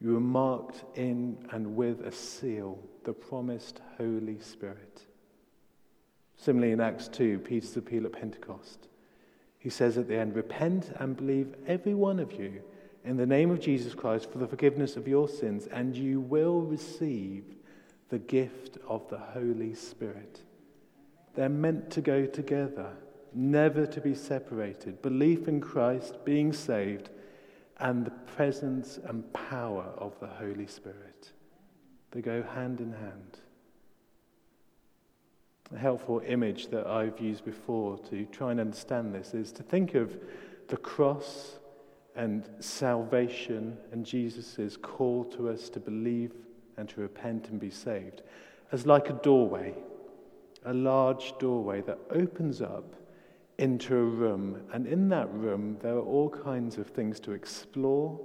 [0.00, 5.07] you were marked in and with a seal, the promised Holy Spirit.
[6.38, 8.86] Similarly, in Acts 2, Peter's appeal at Pentecost,
[9.58, 12.62] he says at the end, Repent and believe, every one of you,
[13.04, 16.60] in the name of Jesus Christ for the forgiveness of your sins, and you will
[16.60, 17.44] receive
[18.08, 20.42] the gift of the Holy Spirit.
[21.34, 22.92] They're meant to go together,
[23.34, 25.02] never to be separated.
[25.02, 27.10] Belief in Christ, being saved,
[27.78, 31.32] and the presence and power of the Holy Spirit.
[32.12, 33.40] They go hand in hand.
[35.74, 39.94] A helpful image that I've used before to try and understand this is to think
[39.94, 40.16] of
[40.68, 41.58] the cross
[42.16, 46.32] and salvation and Jesus' call to us to believe
[46.76, 48.22] and to repent and be saved
[48.72, 49.74] as like a doorway,
[50.64, 52.94] a large doorway that opens up
[53.58, 58.20] into a room, and in that room, there are all kinds of things to explore,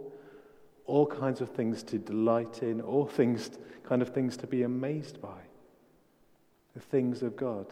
[0.86, 3.52] all kinds of things to delight in, all things,
[3.84, 5.40] kind of things to be amazed by.
[6.74, 7.68] The things of God.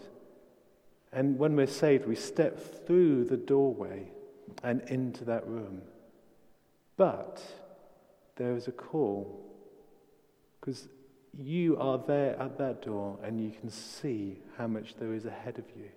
[1.12, 4.12] And when we're saved, we step through the doorway
[4.64, 5.82] and into that room.
[6.98, 7.42] But
[8.36, 9.44] there is a call
[10.60, 10.88] because
[11.38, 15.58] you are there at that door and you can see how much there is ahead
[15.58, 15.90] of you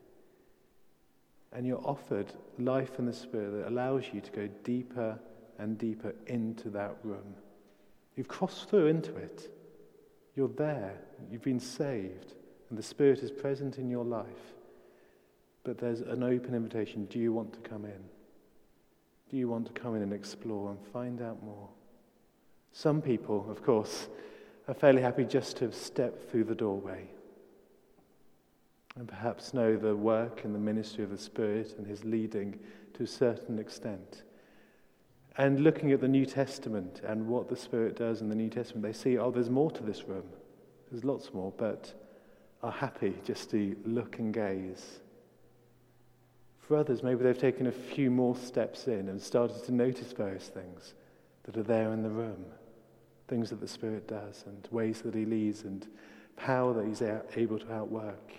[1.55, 5.19] and you're offered life in the Spirit that allows you to go deeper
[5.59, 7.35] and deeper into that room.
[8.17, 9.49] You've crossed through into it.
[10.35, 10.99] You're there.
[11.31, 12.35] You've been saved.
[12.69, 14.55] And the Spirit is present in your life.
[15.63, 17.07] But there's an open invitation.
[17.07, 18.05] Do you want to come in?
[19.31, 21.69] Do you want to come in and explore and find out more?
[22.73, 24.09] Some people, of course,
[24.69, 27.09] are fairly happy just to stepped through the doorway
[28.97, 32.59] and perhaps know the work and the ministry of the Spirit and His leading
[32.95, 34.23] to a certain extent.
[35.37, 38.85] And looking at the New Testament and what the Spirit does in the New Testament,
[38.85, 40.27] they see, oh, there's more to this room.
[40.91, 41.93] There's lots more, but
[42.65, 45.01] are happy just to look and gaze.
[46.61, 50.49] For others, maybe they've taken a few more steps in and started to notice various
[50.49, 50.95] things
[51.43, 52.47] that are there in the room,
[53.29, 55.87] things that the Spirit does, and ways that He leads, and
[56.37, 57.03] power that He's
[57.37, 58.33] able to outwork.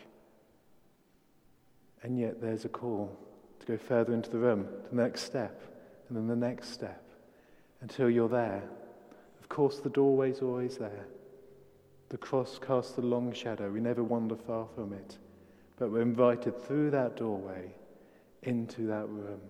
[2.02, 3.16] And yet there's a call
[3.60, 5.62] to go further into the room, the next step,
[6.10, 7.04] and then the next step,
[7.82, 8.64] until you're there.
[9.40, 11.06] Of course, the doorway's always there.
[12.10, 13.70] The cross casts a long shadow.
[13.70, 15.18] We never wander far from it.
[15.78, 17.74] But we're invited through that doorway
[18.44, 19.42] into that room.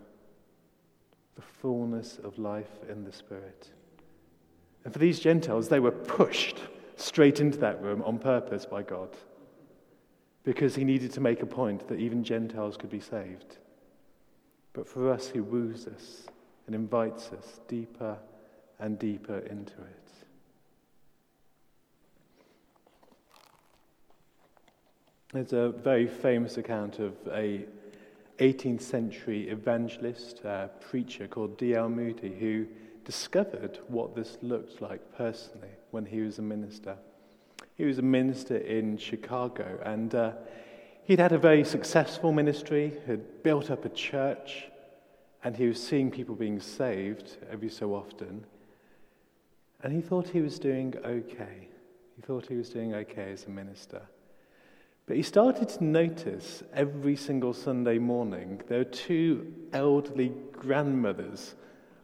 [1.36, 3.70] The fullness of life in the Spirit.
[4.84, 6.60] And for these Gentiles, they were pushed
[6.96, 9.10] straight into that room on purpose by God
[10.44, 13.58] because he needed to make a point that even Gentiles could be saved.
[14.74, 16.28] But for us, he woos us
[16.68, 18.18] and invites us deeper
[18.80, 20.05] and deeper into it.
[25.36, 27.66] There's a very famous account of a
[28.40, 31.90] 18th century evangelist, uh, preacher called D.L.
[31.90, 32.66] Moody, who
[33.04, 36.96] discovered what this looked like personally when he was a minister.
[37.76, 40.32] He was a minister in Chicago, and uh,
[41.04, 44.70] he'd had a very successful ministry, had built up a church,
[45.44, 48.46] and he was seeing people being saved every so often.
[49.84, 51.68] And he thought he was doing okay.
[52.16, 54.02] He thought he was doing okay as a minister.
[55.08, 61.56] But he started to notice every single Sunday morning there were two elderly grandmothers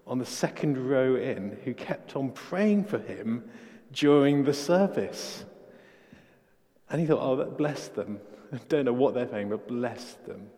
[0.06, 3.50] on the second row in who kept on praying for him
[3.92, 5.46] during the service.
[6.90, 8.20] And he thought, oh, bless them.
[8.54, 10.50] I don't know what they're praying, but bless them.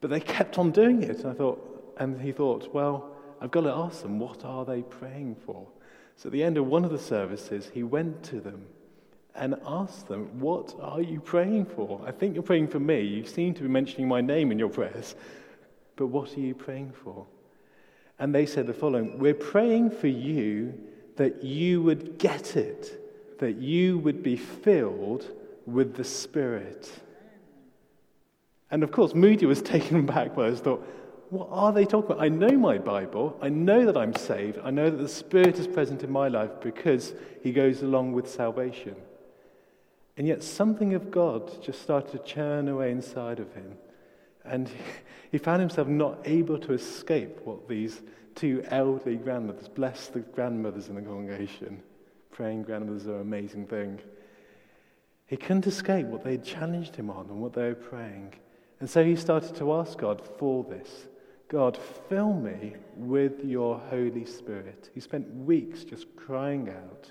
[0.00, 1.20] But they kept on doing it.
[1.20, 3.10] And I thought, and he thought, well,
[3.40, 5.66] I've got to ask them, what are they praying for?
[6.16, 8.66] So at the end of one of the services, he went to them
[9.34, 12.00] and ask them, What are you praying for?
[12.06, 13.02] I think you're praying for me.
[13.02, 15.14] You seem to be mentioning my name in your prayers,
[15.96, 17.26] but what are you praying for?
[18.18, 20.74] And they said the following We're praying for you
[21.16, 25.26] that you would get it, that you would be filled
[25.66, 26.90] with the Spirit.
[28.70, 30.86] And of course, Moody was taken aback by this thought,
[31.30, 32.22] what are they talking about?
[32.22, 33.38] I know my Bible.
[33.40, 34.58] I know that I'm saved.
[34.64, 38.28] I know that the Spirit is present in my life because He goes along with
[38.28, 38.96] salvation.
[40.20, 43.72] And yet, something of God just started to churn away inside of him.
[44.44, 44.70] And
[45.32, 48.02] he found himself not able to escape what these
[48.34, 51.82] two elderly grandmothers, bless the grandmothers in the congregation,
[52.32, 53.98] praying grandmothers are an amazing thing.
[55.26, 58.34] He couldn't escape what they had challenged him on and what they were praying.
[58.78, 61.06] And so he started to ask God for this.
[61.48, 61.78] God,
[62.10, 64.90] fill me with your Holy Spirit.
[64.92, 67.10] He spent weeks just crying out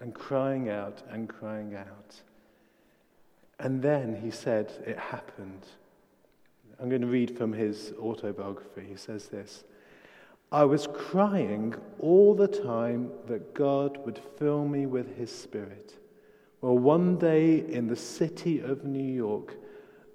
[0.00, 2.20] and crying out and crying out.
[3.60, 5.66] And then he said, It happened.
[6.80, 8.86] I'm going to read from his autobiography.
[8.88, 9.64] He says this
[10.50, 15.94] I was crying all the time that God would fill me with his spirit.
[16.60, 19.56] Well, one day in the city of New York,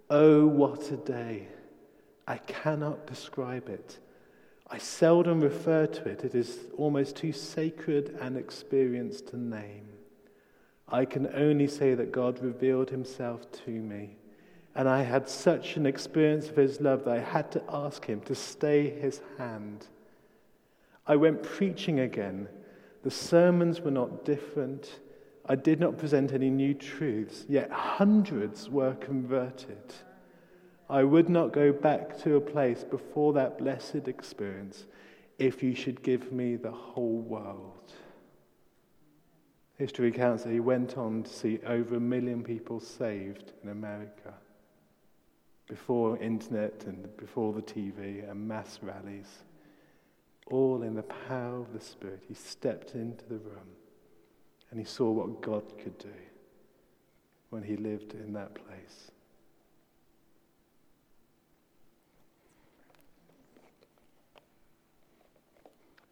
[0.09, 1.47] oh, what a day!
[2.27, 3.99] I cannot describe it.
[4.67, 9.94] I seldom refer to it, it is almost too sacred an experience to name.
[10.87, 14.17] I can only say that God revealed himself to me.
[14.75, 18.21] And I had such an experience of his love that I had to ask him
[18.21, 19.87] to stay his hand.
[21.07, 22.49] I went preaching again.
[23.03, 24.99] The sermons were not different.
[25.47, 29.93] I did not present any new truths, yet hundreds were converted.
[30.89, 34.85] I would not go back to a place before that blessed experience
[35.39, 37.93] if you should give me the whole world.
[39.77, 44.33] History recounts that he went on to see over a million people saved in America
[45.67, 49.43] before internet and before the TV and mass rallies,
[50.47, 52.23] all in the power of the Spirit.
[52.27, 53.75] He stepped into the room
[54.71, 56.13] and he saw what God could do
[57.49, 59.11] when he lived in that place.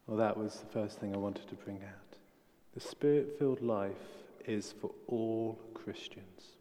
[0.07, 2.02] Well, that was the first thing I wanted to bring out.
[2.73, 3.91] The spirit filled life
[4.45, 6.53] is for all Christians.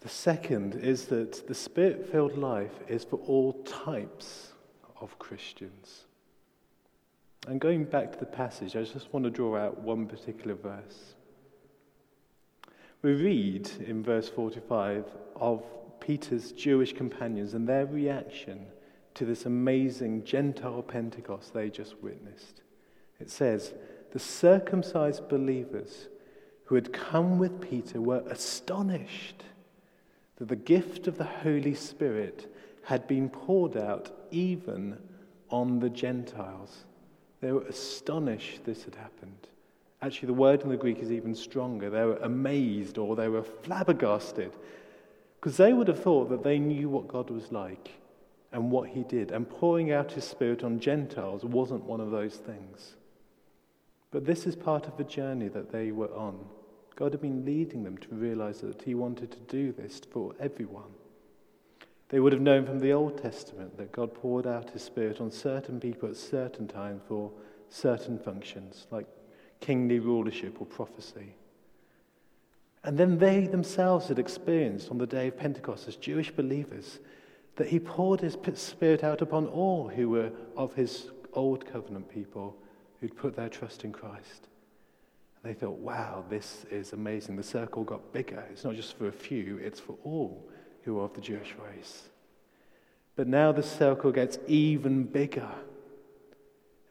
[0.00, 4.52] The second is that the spirit filled life is for all types
[5.00, 6.04] of Christians.
[7.48, 11.14] And going back to the passage, I just want to draw out one particular verse.
[13.02, 15.04] We read in verse 45
[15.36, 15.64] of
[16.00, 18.66] Peter's Jewish companions and their reaction
[19.14, 22.62] to this amazing Gentile Pentecost they just witnessed.
[23.20, 23.74] It says,
[24.12, 26.08] the circumcised believers
[26.64, 29.44] who had come with Peter were astonished
[30.36, 32.52] that the gift of the Holy Spirit
[32.82, 34.98] had been poured out even
[35.50, 36.84] on the Gentiles.
[37.40, 39.48] They were astonished this had happened.
[40.02, 41.88] Actually, the word in the Greek is even stronger.
[41.88, 44.52] They were amazed or they were flabbergasted
[45.40, 47.92] because they would have thought that they knew what God was like
[48.52, 49.30] and what he did.
[49.30, 52.95] And pouring out his Spirit on Gentiles wasn't one of those things.
[54.10, 56.38] But this is part of the journey that they were on.
[56.94, 60.94] God had been leading them to realize that he wanted to do this for everyone.
[62.08, 65.30] They would have known from the Old Testament that God poured out his Spirit on
[65.30, 67.32] certain people at certain times for
[67.68, 69.06] certain functions, like
[69.60, 71.34] kingly rulership or prophecy.
[72.84, 77.00] And then they themselves had experienced on the day of Pentecost as Jewish believers
[77.56, 82.56] that he poured his Spirit out upon all who were of his old covenant people
[83.00, 84.48] who'd put their trust in Christ.
[85.42, 87.36] And they thought, wow, this is amazing.
[87.36, 88.44] The circle got bigger.
[88.50, 90.48] It's not just for a few, it's for all
[90.82, 92.04] who are of the Jewish race.
[93.16, 95.50] But now the circle gets even bigger.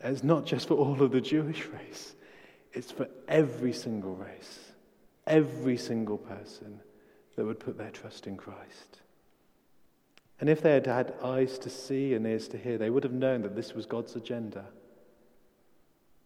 [0.01, 2.15] It's not just for all of the Jewish race,
[2.73, 4.71] it's for every single race,
[5.25, 6.79] every single person
[7.35, 8.99] that would put their trust in Christ.
[10.39, 13.13] And if they had had eyes to see and ears to hear, they would have
[13.13, 14.65] known that this was God's agenda.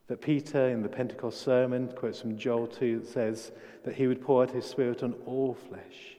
[0.10, 3.52] That Peter in the Pentecost sermon quotes from Joel 2 that says
[3.84, 6.18] that he would pour out his spirit on all flesh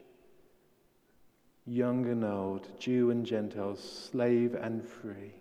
[1.70, 5.32] young and old, Jew and Gentile, slave and free,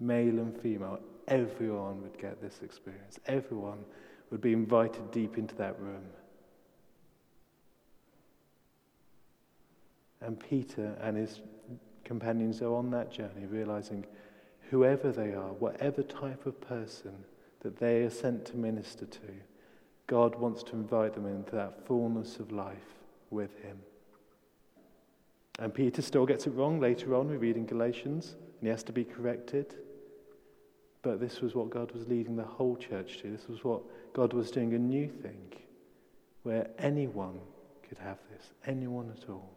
[0.00, 3.18] male and female, everyone would get this experience.
[3.26, 3.84] Everyone
[4.30, 6.04] would be invited deep into that room.
[10.22, 11.40] And Peter and his
[12.04, 14.06] companions are on that journey, realizing
[14.70, 17.12] whoever they are, whatever type of person
[17.66, 19.20] that they are sent to minister to,
[20.06, 22.94] God wants to invite them into that fullness of life
[23.30, 23.76] with Him.
[25.58, 27.28] And Peter still gets it wrong later on.
[27.28, 29.74] We read in Galatians, and he has to be corrected.
[31.02, 33.32] But this was what God was leading the whole church to.
[33.32, 35.52] This was what God was doing a new thing
[36.44, 37.40] where anyone
[37.88, 39.50] could have this, anyone at all,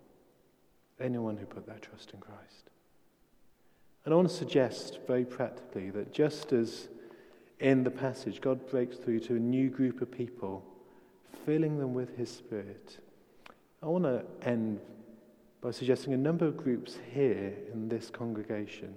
[0.99, 2.71] anyone who put their trust in Christ.
[4.03, 6.87] And I want to suggest very practically that just as
[7.59, 10.63] in the passage God breaks through to a new group of people,
[11.45, 12.99] filling them with His Spirit,
[13.81, 14.79] I want to end
[15.61, 18.95] by suggesting a number of groups here in this congregation,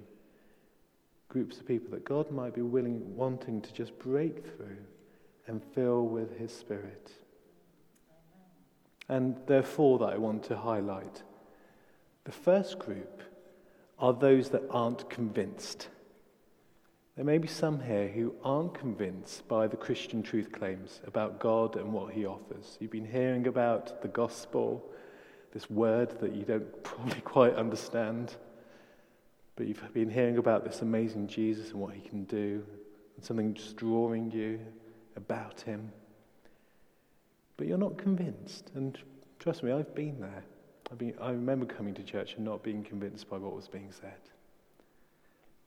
[1.27, 4.77] groups of people that God might be willing, wanting to just break through
[5.47, 7.11] and fill with His Spirit.
[9.09, 11.23] And there are four that I want to highlight.
[12.23, 13.21] The first group
[13.99, 15.89] are those that aren't convinced.
[17.15, 21.75] There may be some here who aren't convinced by the Christian truth claims about God
[21.75, 22.77] and what He offers.
[22.79, 24.89] You've been hearing about the gospel
[25.53, 28.35] this word that you don't probably quite understand.
[29.55, 32.65] But you've been hearing about this amazing Jesus and what he can do,
[33.15, 34.59] and something just drawing you
[35.15, 35.91] about him.
[37.55, 38.71] But you're not convinced.
[38.73, 38.97] And
[39.37, 40.43] trust me, I've been there.
[40.91, 43.91] I, been, I remember coming to church and not being convinced by what was being
[43.91, 44.32] said.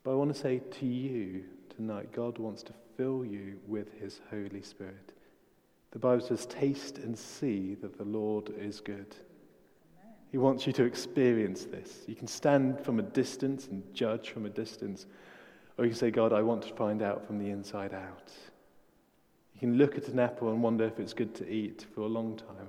[0.07, 1.43] But I want to say to you
[1.75, 5.13] tonight, God wants to fill you with his Holy Spirit.
[5.91, 9.17] The Bible says, Taste and see that the Lord is good.
[10.31, 12.05] He wants you to experience this.
[12.07, 15.07] You can stand from a distance and judge from a distance,
[15.77, 18.31] or you can say, God, I want to find out from the inside out.
[19.55, 22.07] You can look at an apple and wonder if it's good to eat for a
[22.07, 22.69] long time.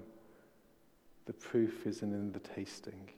[1.27, 3.11] The proof isn't in the tasting,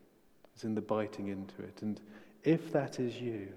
[0.53, 1.81] it's in the biting into it.
[1.81, 2.01] And
[2.43, 3.47] if that is you,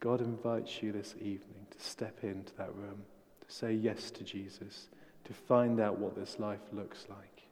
[0.00, 3.02] God invites you this evening to step into that room,
[3.46, 4.88] to say yes to Jesus,
[5.24, 7.42] to find out what this life looks like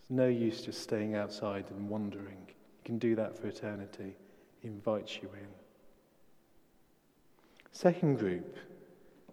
[0.00, 2.38] It's no use just staying outside and wondering.
[2.48, 4.16] You can do that for eternity.
[4.60, 5.46] He invites you in.
[7.70, 8.56] Second group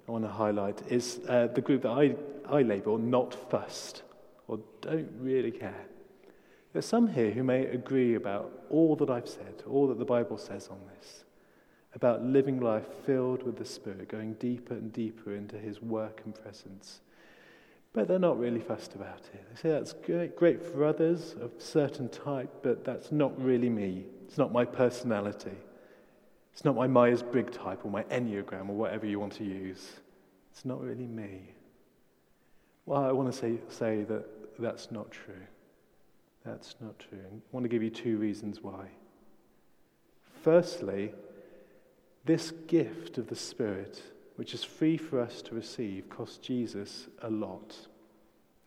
[0.08, 2.16] I want to highlight is uh, the group that I,
[2.48, 4.04] I label not fussed
[4.48, 5.86] or don't really care.
[6.72, 10.38] There's some here who may agree about all that I've said, all that the Bible
[10.38, 11.24] says on this,
[11.98, 16.36] about living life filled with the Spirit, going deeper and deeper into His work and
[16.36, 17.02] presence.
[17.91, 19.43] But they're not really fussed about it.
[19.50, 23.68] They say that's great, great for others of a certain type, but that's not really
[23.68, 24.06] me.
[24.28, 25.58] It's not my personality.
[26.54, 29.93] It's not my Myers Briggs type or my Enneagram or whatever you want to use.
[30.52, 31.50] It's not really me.
[32.86, 35.34] Well, I want to say, say that that's not true.
[36.45, 37.26] That's not true.
[37.28, 38.86] I want to give you two reasons why.
[40.43, 41.12] Firstly,
[42.28, 44.04] This gift of the Spirit,
[44.36, 47.74] which is free for us to receive, cost Jesus a lot.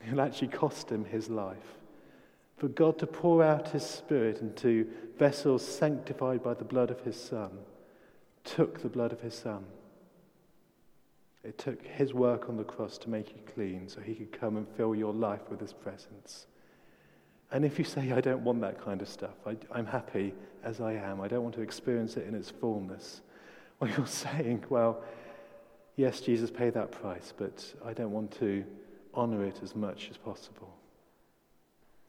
[0.01, 1.77] It actually cost him his life.
[2.57, 4.87] For God to pour out his Spirit into
[5.19, 7.51] vessels sanctified by the blood of his Son
[8.45, 9.67] took the blood of his Son.
[11.45, 14.57] It took his work on the cross to make you clean so he could come
[14.57, 16.47] and fill your life with his presence.
[17.53, 20.33] And if you say, I don't want that kind of stuff, I, am happy
[20.65, 23.21] as I am, I don't want to experience it in its fullness,
[23.81, 25.03] well, you're saying, well,
[25.97, 28.65] yes, Jesus paid that price, but I don't want to
[29.15, 30.77] honor it as much as possible.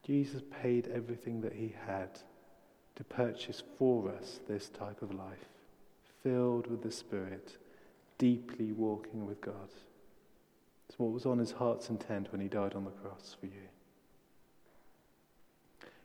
[0.04, 2.20] Jesus paid everything that he had
[2.96, 5.48] to purchase for us this type of life,
[6.22, 7.56] filled with the Spirit,
[8.18, 9.70] deeply walking with God.
[10.88, 13.68] It's what was on his heart's intent when he died on the cross for you.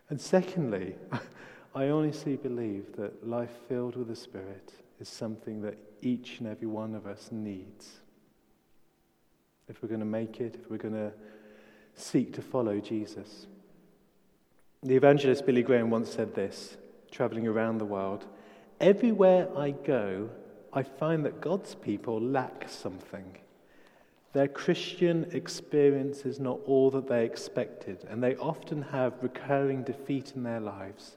[0.09, 0.95] And secondly,
[1.76, 6.68] I honestly believe that life filled with the Spirit is something that each and every
[6.68, 7.98] one of us needs.
[9.68, 11.12] If we're going to make it, if we're going to
[11.95, 13.48] seek to follow Jesus.
[14.84, 16.78] The evangelist Billy Graham once said this,
[17.12, 18.26] traveling around the world
[18.80, 20.30] Everywhere I go,
[20.72, 23.38] I find that God's people lack something.
[24.34, 30.34] Their Christian experience is not all that they expected, and they often have recurring defeat
[30.36, 31.16] in their lives.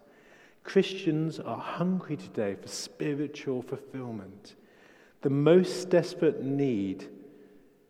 [0.63, 4.55] Christians are hungry today for spiritual fulfillment.
[5.23, 7.09] The most desperate need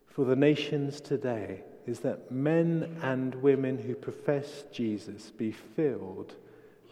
[0.07, 6.35] for the nations today is that men and women who profess Jesus be filled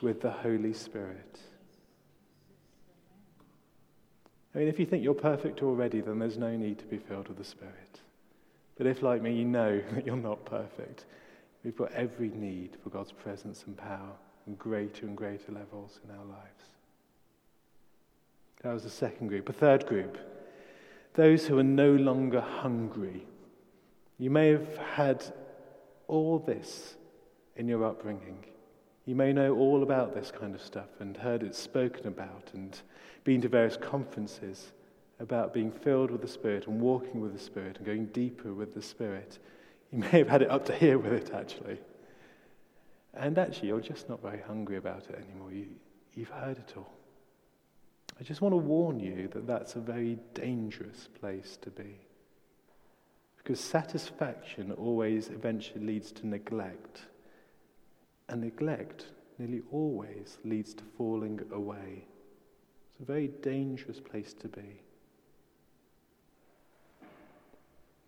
[0.01, 1.39] with the Holy Spirit.
[4.55, 7.27] I mean, if you think you're perfect already, then there's no need to be filled
[7.27, 8.01] with the Spirit.
[8.77, 11.05] But if, like me, you know that you're not perfect,
[11.63, 14.15] we've got every need for God's presence and power
[14.57, 16.63] greater and greater levels in our lives.
[18.61, 19.49] That was the second group.
[19.49, 20.17] A third group,
[21.13, 23.25] those who are no longer hungry.
[24.17, 25.23] You may have had
[26.07, 26.95] all this
[27.55, 28.45] in your upbringing.
[29.05, 32.79] You may know all about this kind of stuff and heard it spoken about and
[33.23, 34.73] been to various conferences
[35.19, 38.73] about being filled with the Spirit and walking with the Spirit and going deeper with
[38.73, 39.39] the Spirit.
[39.91, 41.79] You may have had it up to here with it, actually.
[43.13, 45.51] And actually, you're just not very hungry about it anymore.
[45.51, 45.67] You,
[46.13, 46.93] you've heard it all.
[48.19, 51.99] I just want to warn you that that's a very dangerous place to be.
[53.37, 57.01] Because satisfaction always eventually leads to neglect.
[58.27, 59.05] And neglect
[59.37, 62.05] nearly always leads to falling away.
[62.91, 64.81] It's a very dangerous place to be.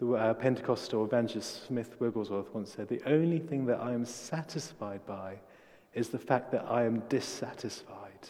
[0.02, 5.06] The uh, Pentecostal evangelist Smith Wigglesworth once said, The only thing that I am satisfied
[5.06, 5.36] by
[5.93, 8.30] is the fact that I am dissatisfied.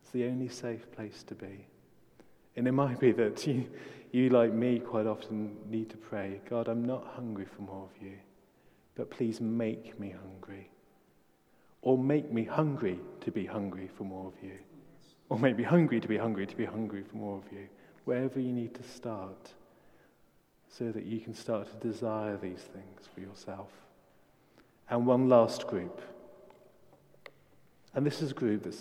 [0.00, 1.66] It's the only safe place to be.
[2.56, 3.68] And it might be that you,
[4.10, 8.02] you, like me, quite often need to pray God, I'm not hungry for more of
[8.02, 8.14] you,
[8.94, 10.70] but please make me hungry.
[11.82, 14.56] Or make me hungry to be hungry for more of you.
[15.28, 17.68] Or make me hungry to be hungry to be hungry for more of you.
[18.06, 19.52] Wherever you need to start
[20.76, 23.70] so that you can start to desire these things for yourself.
[24.90, 26.00] And one last group.
[27.94, 28.76] And this is a group that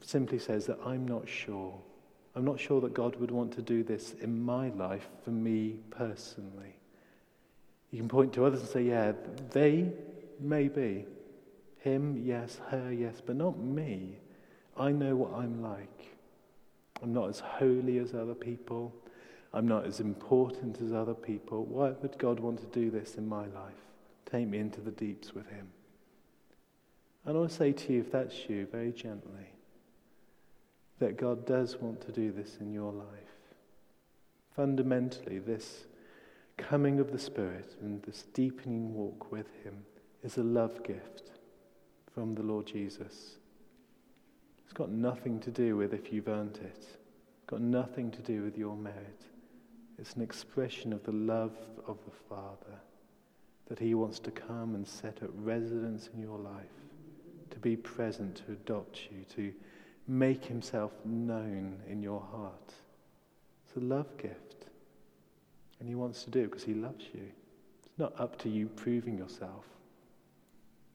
[0.00, 1.78] simply says that I'm not sure.
[2.36, 5.80] I'm not sure that God would want to do this in my life for me
[5.90, 6.76] personally.
[7.90, 9.12] You can point to others and say, yeah,
[9.50, 9.90] they,
[10.40, 11.06] maybe.
[11.80, 12.58] Him, yes.
[12.68, 13.20] Her, yes.
[13.24, 14.18] But not me.
[14.76, 16.06] I know what I'm like.
[17.02, 18.94] I'm not as holy as other people.
[19.54, 21.64] I'm not as important as other people.
[21.64, 23.74] Why would God want to do this in my life?
[24.30, 25.68] Take me into the deeps with Him.
[27.26, 29.52] And I say to you, if that's you, very gently,
[30.98, 33.06] that God does want to do this in your life.
[34.56, 35.84] Fundamentally, this
[36.56, 39.84] coming of the Spirit and this deepening walk with Him
[40.22, 41.30] is a love gift
[42.14, 43.36] from the Lord Jesus.
[44.64, 46.78] It's got nothing to do with if you've earned it.
[46.78, 49.26] It's got nothing to do with your merit.
[50.02, 52.80] It's an expression of the love of the Father
[53.68, 56.74] that He wants to come and set up residence in your life,
[57.50, 59.54] to be present, to adopt you, to
[60.08, 62.74] make Himself known in your heart.
[63.64, 64.66] It's a love gift.
[65.78, 67.30] And He wants to do it because He loves you.
[67.86, 69.66] It's not up to you proving yourself,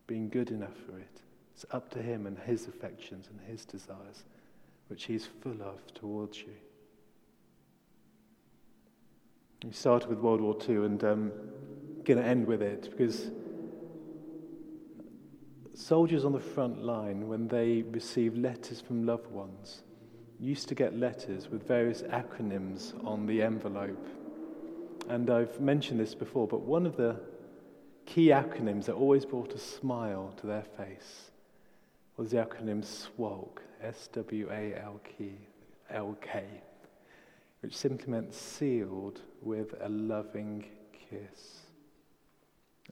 [0.05, 1.21] being good enough for it.
[1.55, 4.25] It's up to Him and His affections and His desires,
[4.89, 6.55] which He's full of towards you.
[9.63, 11.31] We started with World War II and um,
[12.03, 13.31] going to end with it because
[15.73, 19.81] soldiers on the front line, when they receive letters from loved ones,
[20.39, 24.07] used to get letters with various acronyms on the envelope.
[25.09, 27.19] And I've mentioned this before, but one of the
[28.05, 31.31] key acronyms that always brought a smile to their face
[32.15, 34.75] was the acronym SWALK, S W A
[35.89, 36.43] L K,
[37.61, 40.65] which simply meant sealed with a loving
[41.09, 41.61] kiss.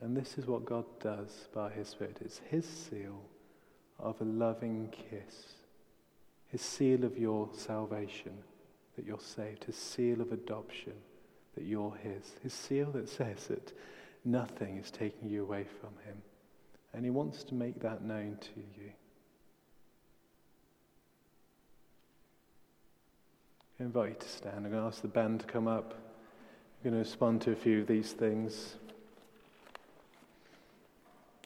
[0.01, 3.21] And this is what God does by His Spirit it's His seal
[3.99, 5.53] of a loving kiss,
[6.47, 8.33] His seal of your salvation,
[8.95, 10.93] that you're saved, His seal of adoption,
[11.55, 13.73] that you're His, His seal that says that
[14.25, 16.21] nothing is taking you away from Him.
[16.93, 18.91] And He wants to make that known to you.
[23.79, 24.65] Invite you to stand.
[24.65, 25.93] I'm going to ask the band to come up.
[26.83, 28.75] I'm going to respond to a few of these things.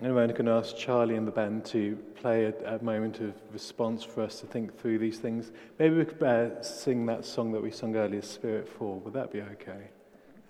[0.01, 3.34] Anyway, I'm going to ask Charlie and the band to play a, a, moment of
[3.51, 5.51] response for us to think through these things.
[5.77, 9.01] Maybe we could uh, sing that song that we sung earlier, Spirit Fall.
[9.03, 9.89] Would that be okay?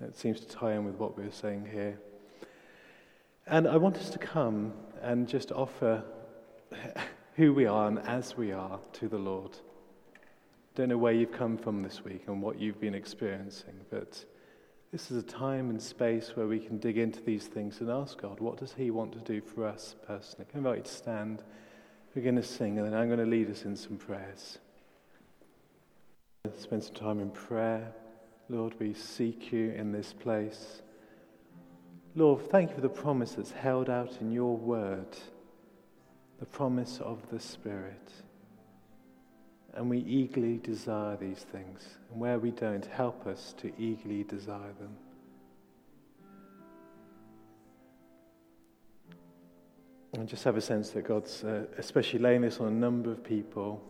[0.01, 1.97] It seems to tie in with what we were saying here.
[3.47, 6.03] And I want us to come and just offer
[7.35, 9.57] who we are and as we are to the Lord.
[10.79, 14.23] Don't know where you've come from this week and what you've been experiencing, but
[14.93, 18.21] this is a time and space where we can dig into these things and ask
[18.21, 20.45] God, what does He want to do for us personally?
[20.55, 21.43] I invite you to stand.
[22.15, 24.59] We're going to sing, and then I'm going to lead us in some prayers.
[26.57, 27.91] Spend some time in prayer.
[28.47, 30.81] Lord, we seek you in this place.
[32.15, 35.17] Lord, thank you for the promise that's held out in your word,
[36.39, 38.13] the promise of the Spirit.
[39.79, 41.87] And we eagerly desire these things.
[42.11, 44.97] And where we don't, help us to eagerly desire them.
[50.11, 53.23] And just have a sense that God's uh, especially laying this on a number of
[53.23, 53.81] people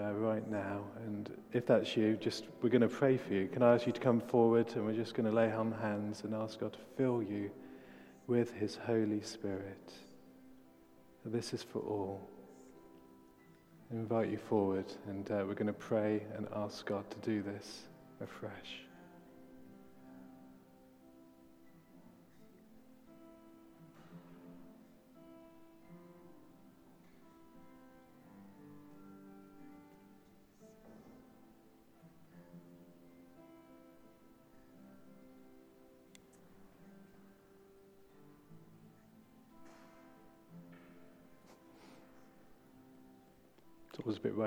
[0.00, 0.80] uh, right now.
[1.04, 3.46] And if that's you, just we're going to pray for you.
[3.46, 6.24] Can I ask you to come forward and we're just going to lay on hands
[6.24, 7.52] and ask God to fill you
[8.26, 9.92] with His Holy Spirit.
[11.24, 12.28] This is for all.
[13.92, 17.82] Invite you forward, and uh, we're going to pray and ask God to do this
[18.20, 18.85] afresh.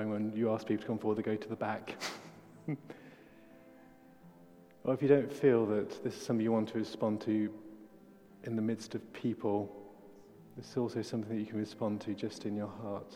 [0.08, 1.96] When you ask people to come forward, they go to the back.
[4.84, 7.52] or if you don't feel that this is something you want to respond to
[8.44, 9.76] in the midst of people,
[10.58, 13.16] it's also something that you can respond to just in your heart.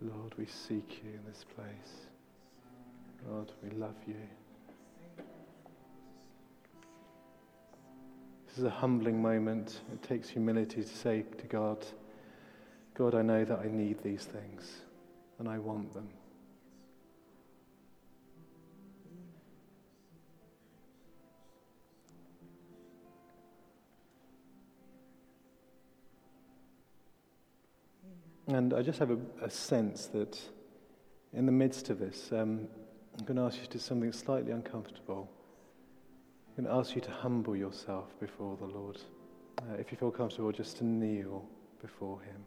[0.00, 2.08] Lord, we seek you in this place.
[3.26, 4.16] Lord, we love you.
[8.54, 9.80] This is a humbling moment.
[9.92, 11.84] It takes humility to say to God,
[12.94, 14.82] God, I know that I need these things
[15.40, 16.08] and I want them.
[28.46, 30.40] And I just have a, a, sense that
[31.32, 32.68] in the midst of this, um,
[33.18, 35.28] I'm going to ask you to do something slightly uncomfortable.
[36.56, 39.00] I'm going to ask you to humble yourself before the Lord.
[39.58, 41.44] Uh, if you feel comfortable, just to kneel
[41.82, 42.44] before Him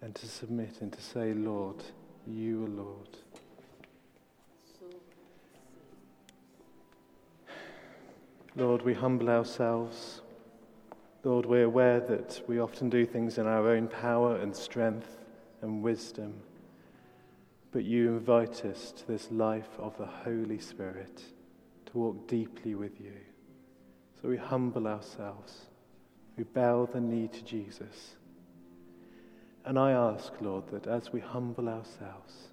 [0.00, 1.84] and to submit and to say, Lord,
[2.26, 3.08] you are Lord.
[8.56, 10.22] Lord, we humble ourselves.
[11.22, 15.18] Lord, we're aware that we often do things in our own power and strength
[15.60, 16.34] and wisdom.
[17.70, 21.22] But you invite us to this life of the Holy Spirit
[21.92, 23.12] to walk deeply with you.
[24.20, 25.66] So we humble ourselves.
[26.36, 28.16] We bow the knee to Jesus.
[29.64, 32.48] And I ask, Lord, that as we humble ourselves,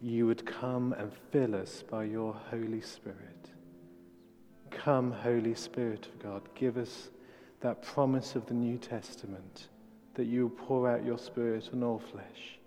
[0.00, 3.50] you would come and fill us by your Holy Spirit.
[4.70, 7.10] Come, Holy Spirit of God, give us
[7.60, 9.68] that promise of the New Testament
[10.14, 12.58] that you will pour out your Spirit on all flesh,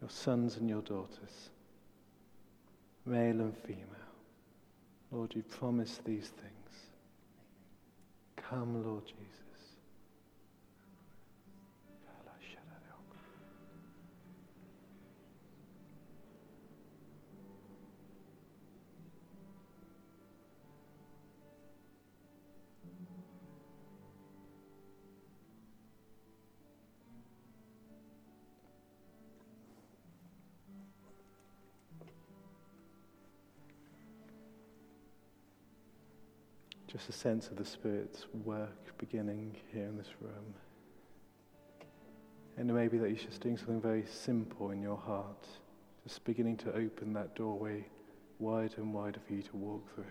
[0.00, 1.50] your sons and your daughters,
[3.04, 3.95] male and female.
[5.12, 6.52] Lord, you promise these things.
[8.36, 9.45] Come, Lord Jesus.
[36.96, 40.54] Just a sense of the Spirit's work beginning here in this room.
[42.56, 45.46] And it may be that He's just doing something very simple in your heart,
[46.04, 47.84] just beginning to open that doorway
[48.38, 50.04] wider and wider for you to walk through.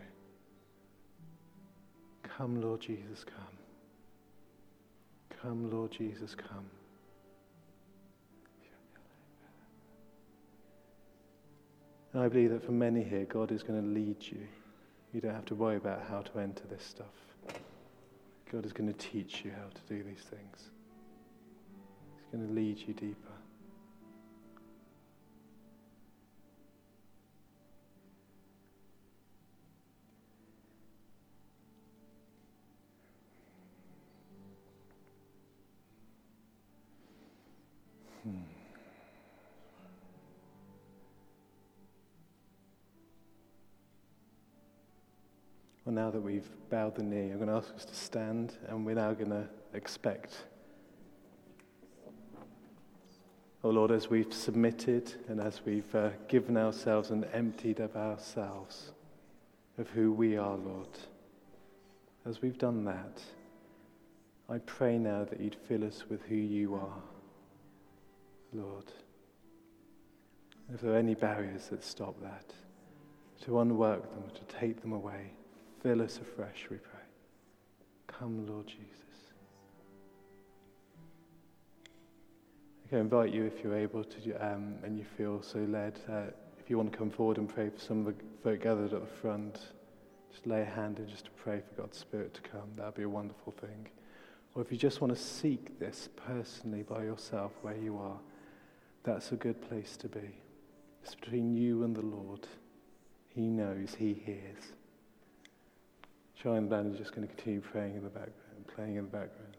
[2.22, 3.58] Come, Lord Jesus, come.
[5.42, 6.70] Come, Lord Jesus, come.
[12.14, 14.46] And I believe that for many here, God is going to lead you.
[15.16, 17.06] You don't have to worry about how to enter this stuff.
[18.52, 20.72] God is going to teach you how to do these things.
[22.18, 23.32] He's going to lead you deeper.
[45.96, 48.86] Well, now that we've bowed the knee, I'm going to ask us to stand and
[48.86, 50.44] we're now going to expect.
[53.64, 58.92] Oh Lord, as we've submitted and as we've uh, given ourselves and emptied of ourselves
[59.78, 60.90] of who we are, Lord,
[62.26, 63.22] as we've done that,
[64.50, 67.04] I pray now that you'd fill us with who you are,
[68.52, 68.92] Lord.
[70.74, 72.52] If there are any barriers that stop that,
[73.46, 75.32] to unwork them, to take them away.
[75.86, 77.00] Fill us afresh, we pray.
[78.08, 79.04] Come, Lord Jesus.
[82.84, 86.24] I can invite you, if you're able to, um, and you feel so led, uh,
[86.60, 89.02] if you want to come forward and pray for some of the folk gathered at
[89.02, 89.60] the front,
[90.32, 92.72] just lay a hand and just to pray for God's Spirit to come.
[92.78, 93.88] That would be a wonderful thing.
[94.56, 98.18] Or if you just want to seek this personally by yourself where you are,
[99.04, 100.42] that's a good place to be.
[101.04, 102.48] It's between you and the Lord.
[103.28, 104.74] He knows, He hears.
[106.46, 109.56] The band are just going to continue praying in the background, playing in the background.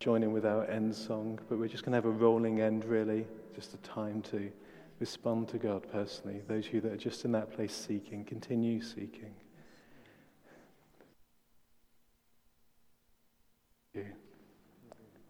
[0.00, 2.86] Join in with our end song, but we're just going to have a rolling end,
[2.86, 4.50] really, just a time to
[4.98, 6.40] respond to God personally.
[6.48, 9.34] Those of you that are just in that place seeking, continue seeking.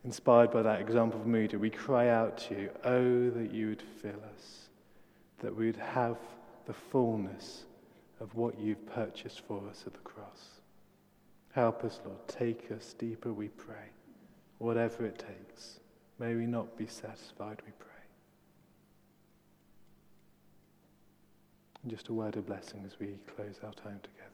[0.05, 3.83] Inspired by that example of Moody, we cry out to you, Oh, that you would
[4.01, 4.69] fill us,
[5.41, 6.17] that we would have
[6.67, 7.65] the fullness
[8.21, 10.61] of what you've purchased for us at the cross.
[11.53, 12.27] Help us, Lord.
[12.29, 13.91] Take us deeper, we pray
[14.61, 15.81] whatever it takes.
[16.19, 17.89] May we not be satisfied, we pray.
[21.83, 24.31] And just a word of blessing as we close our time together.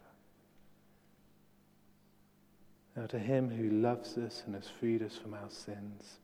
[2.97, 6.18] Now, to him who loves us and has freed us from our sins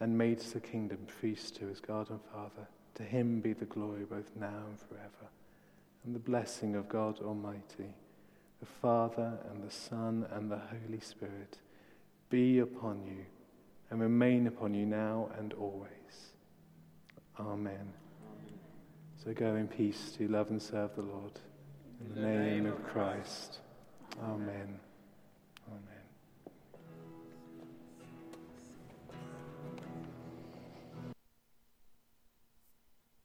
[0.00, 3.66] and made us a kingdom priest to his God and Father, to him be the
[3.66, 5.30] glory both now and forever.
[6.06, 7.92] And the blessing of God Almighty,
[8.60, 11.58] the Father and the Son and the Holy Spirit
[12.30, 13.26] be upon you
[13.94, 16.32] and remain upon you now and always.
[17.38, 17.92] Amen.
[19.24, 21.38] So go in peace to love and serve the Lord.
[22.00, 23.60] In the name of Christ.
[24.20, 24.80] Amen.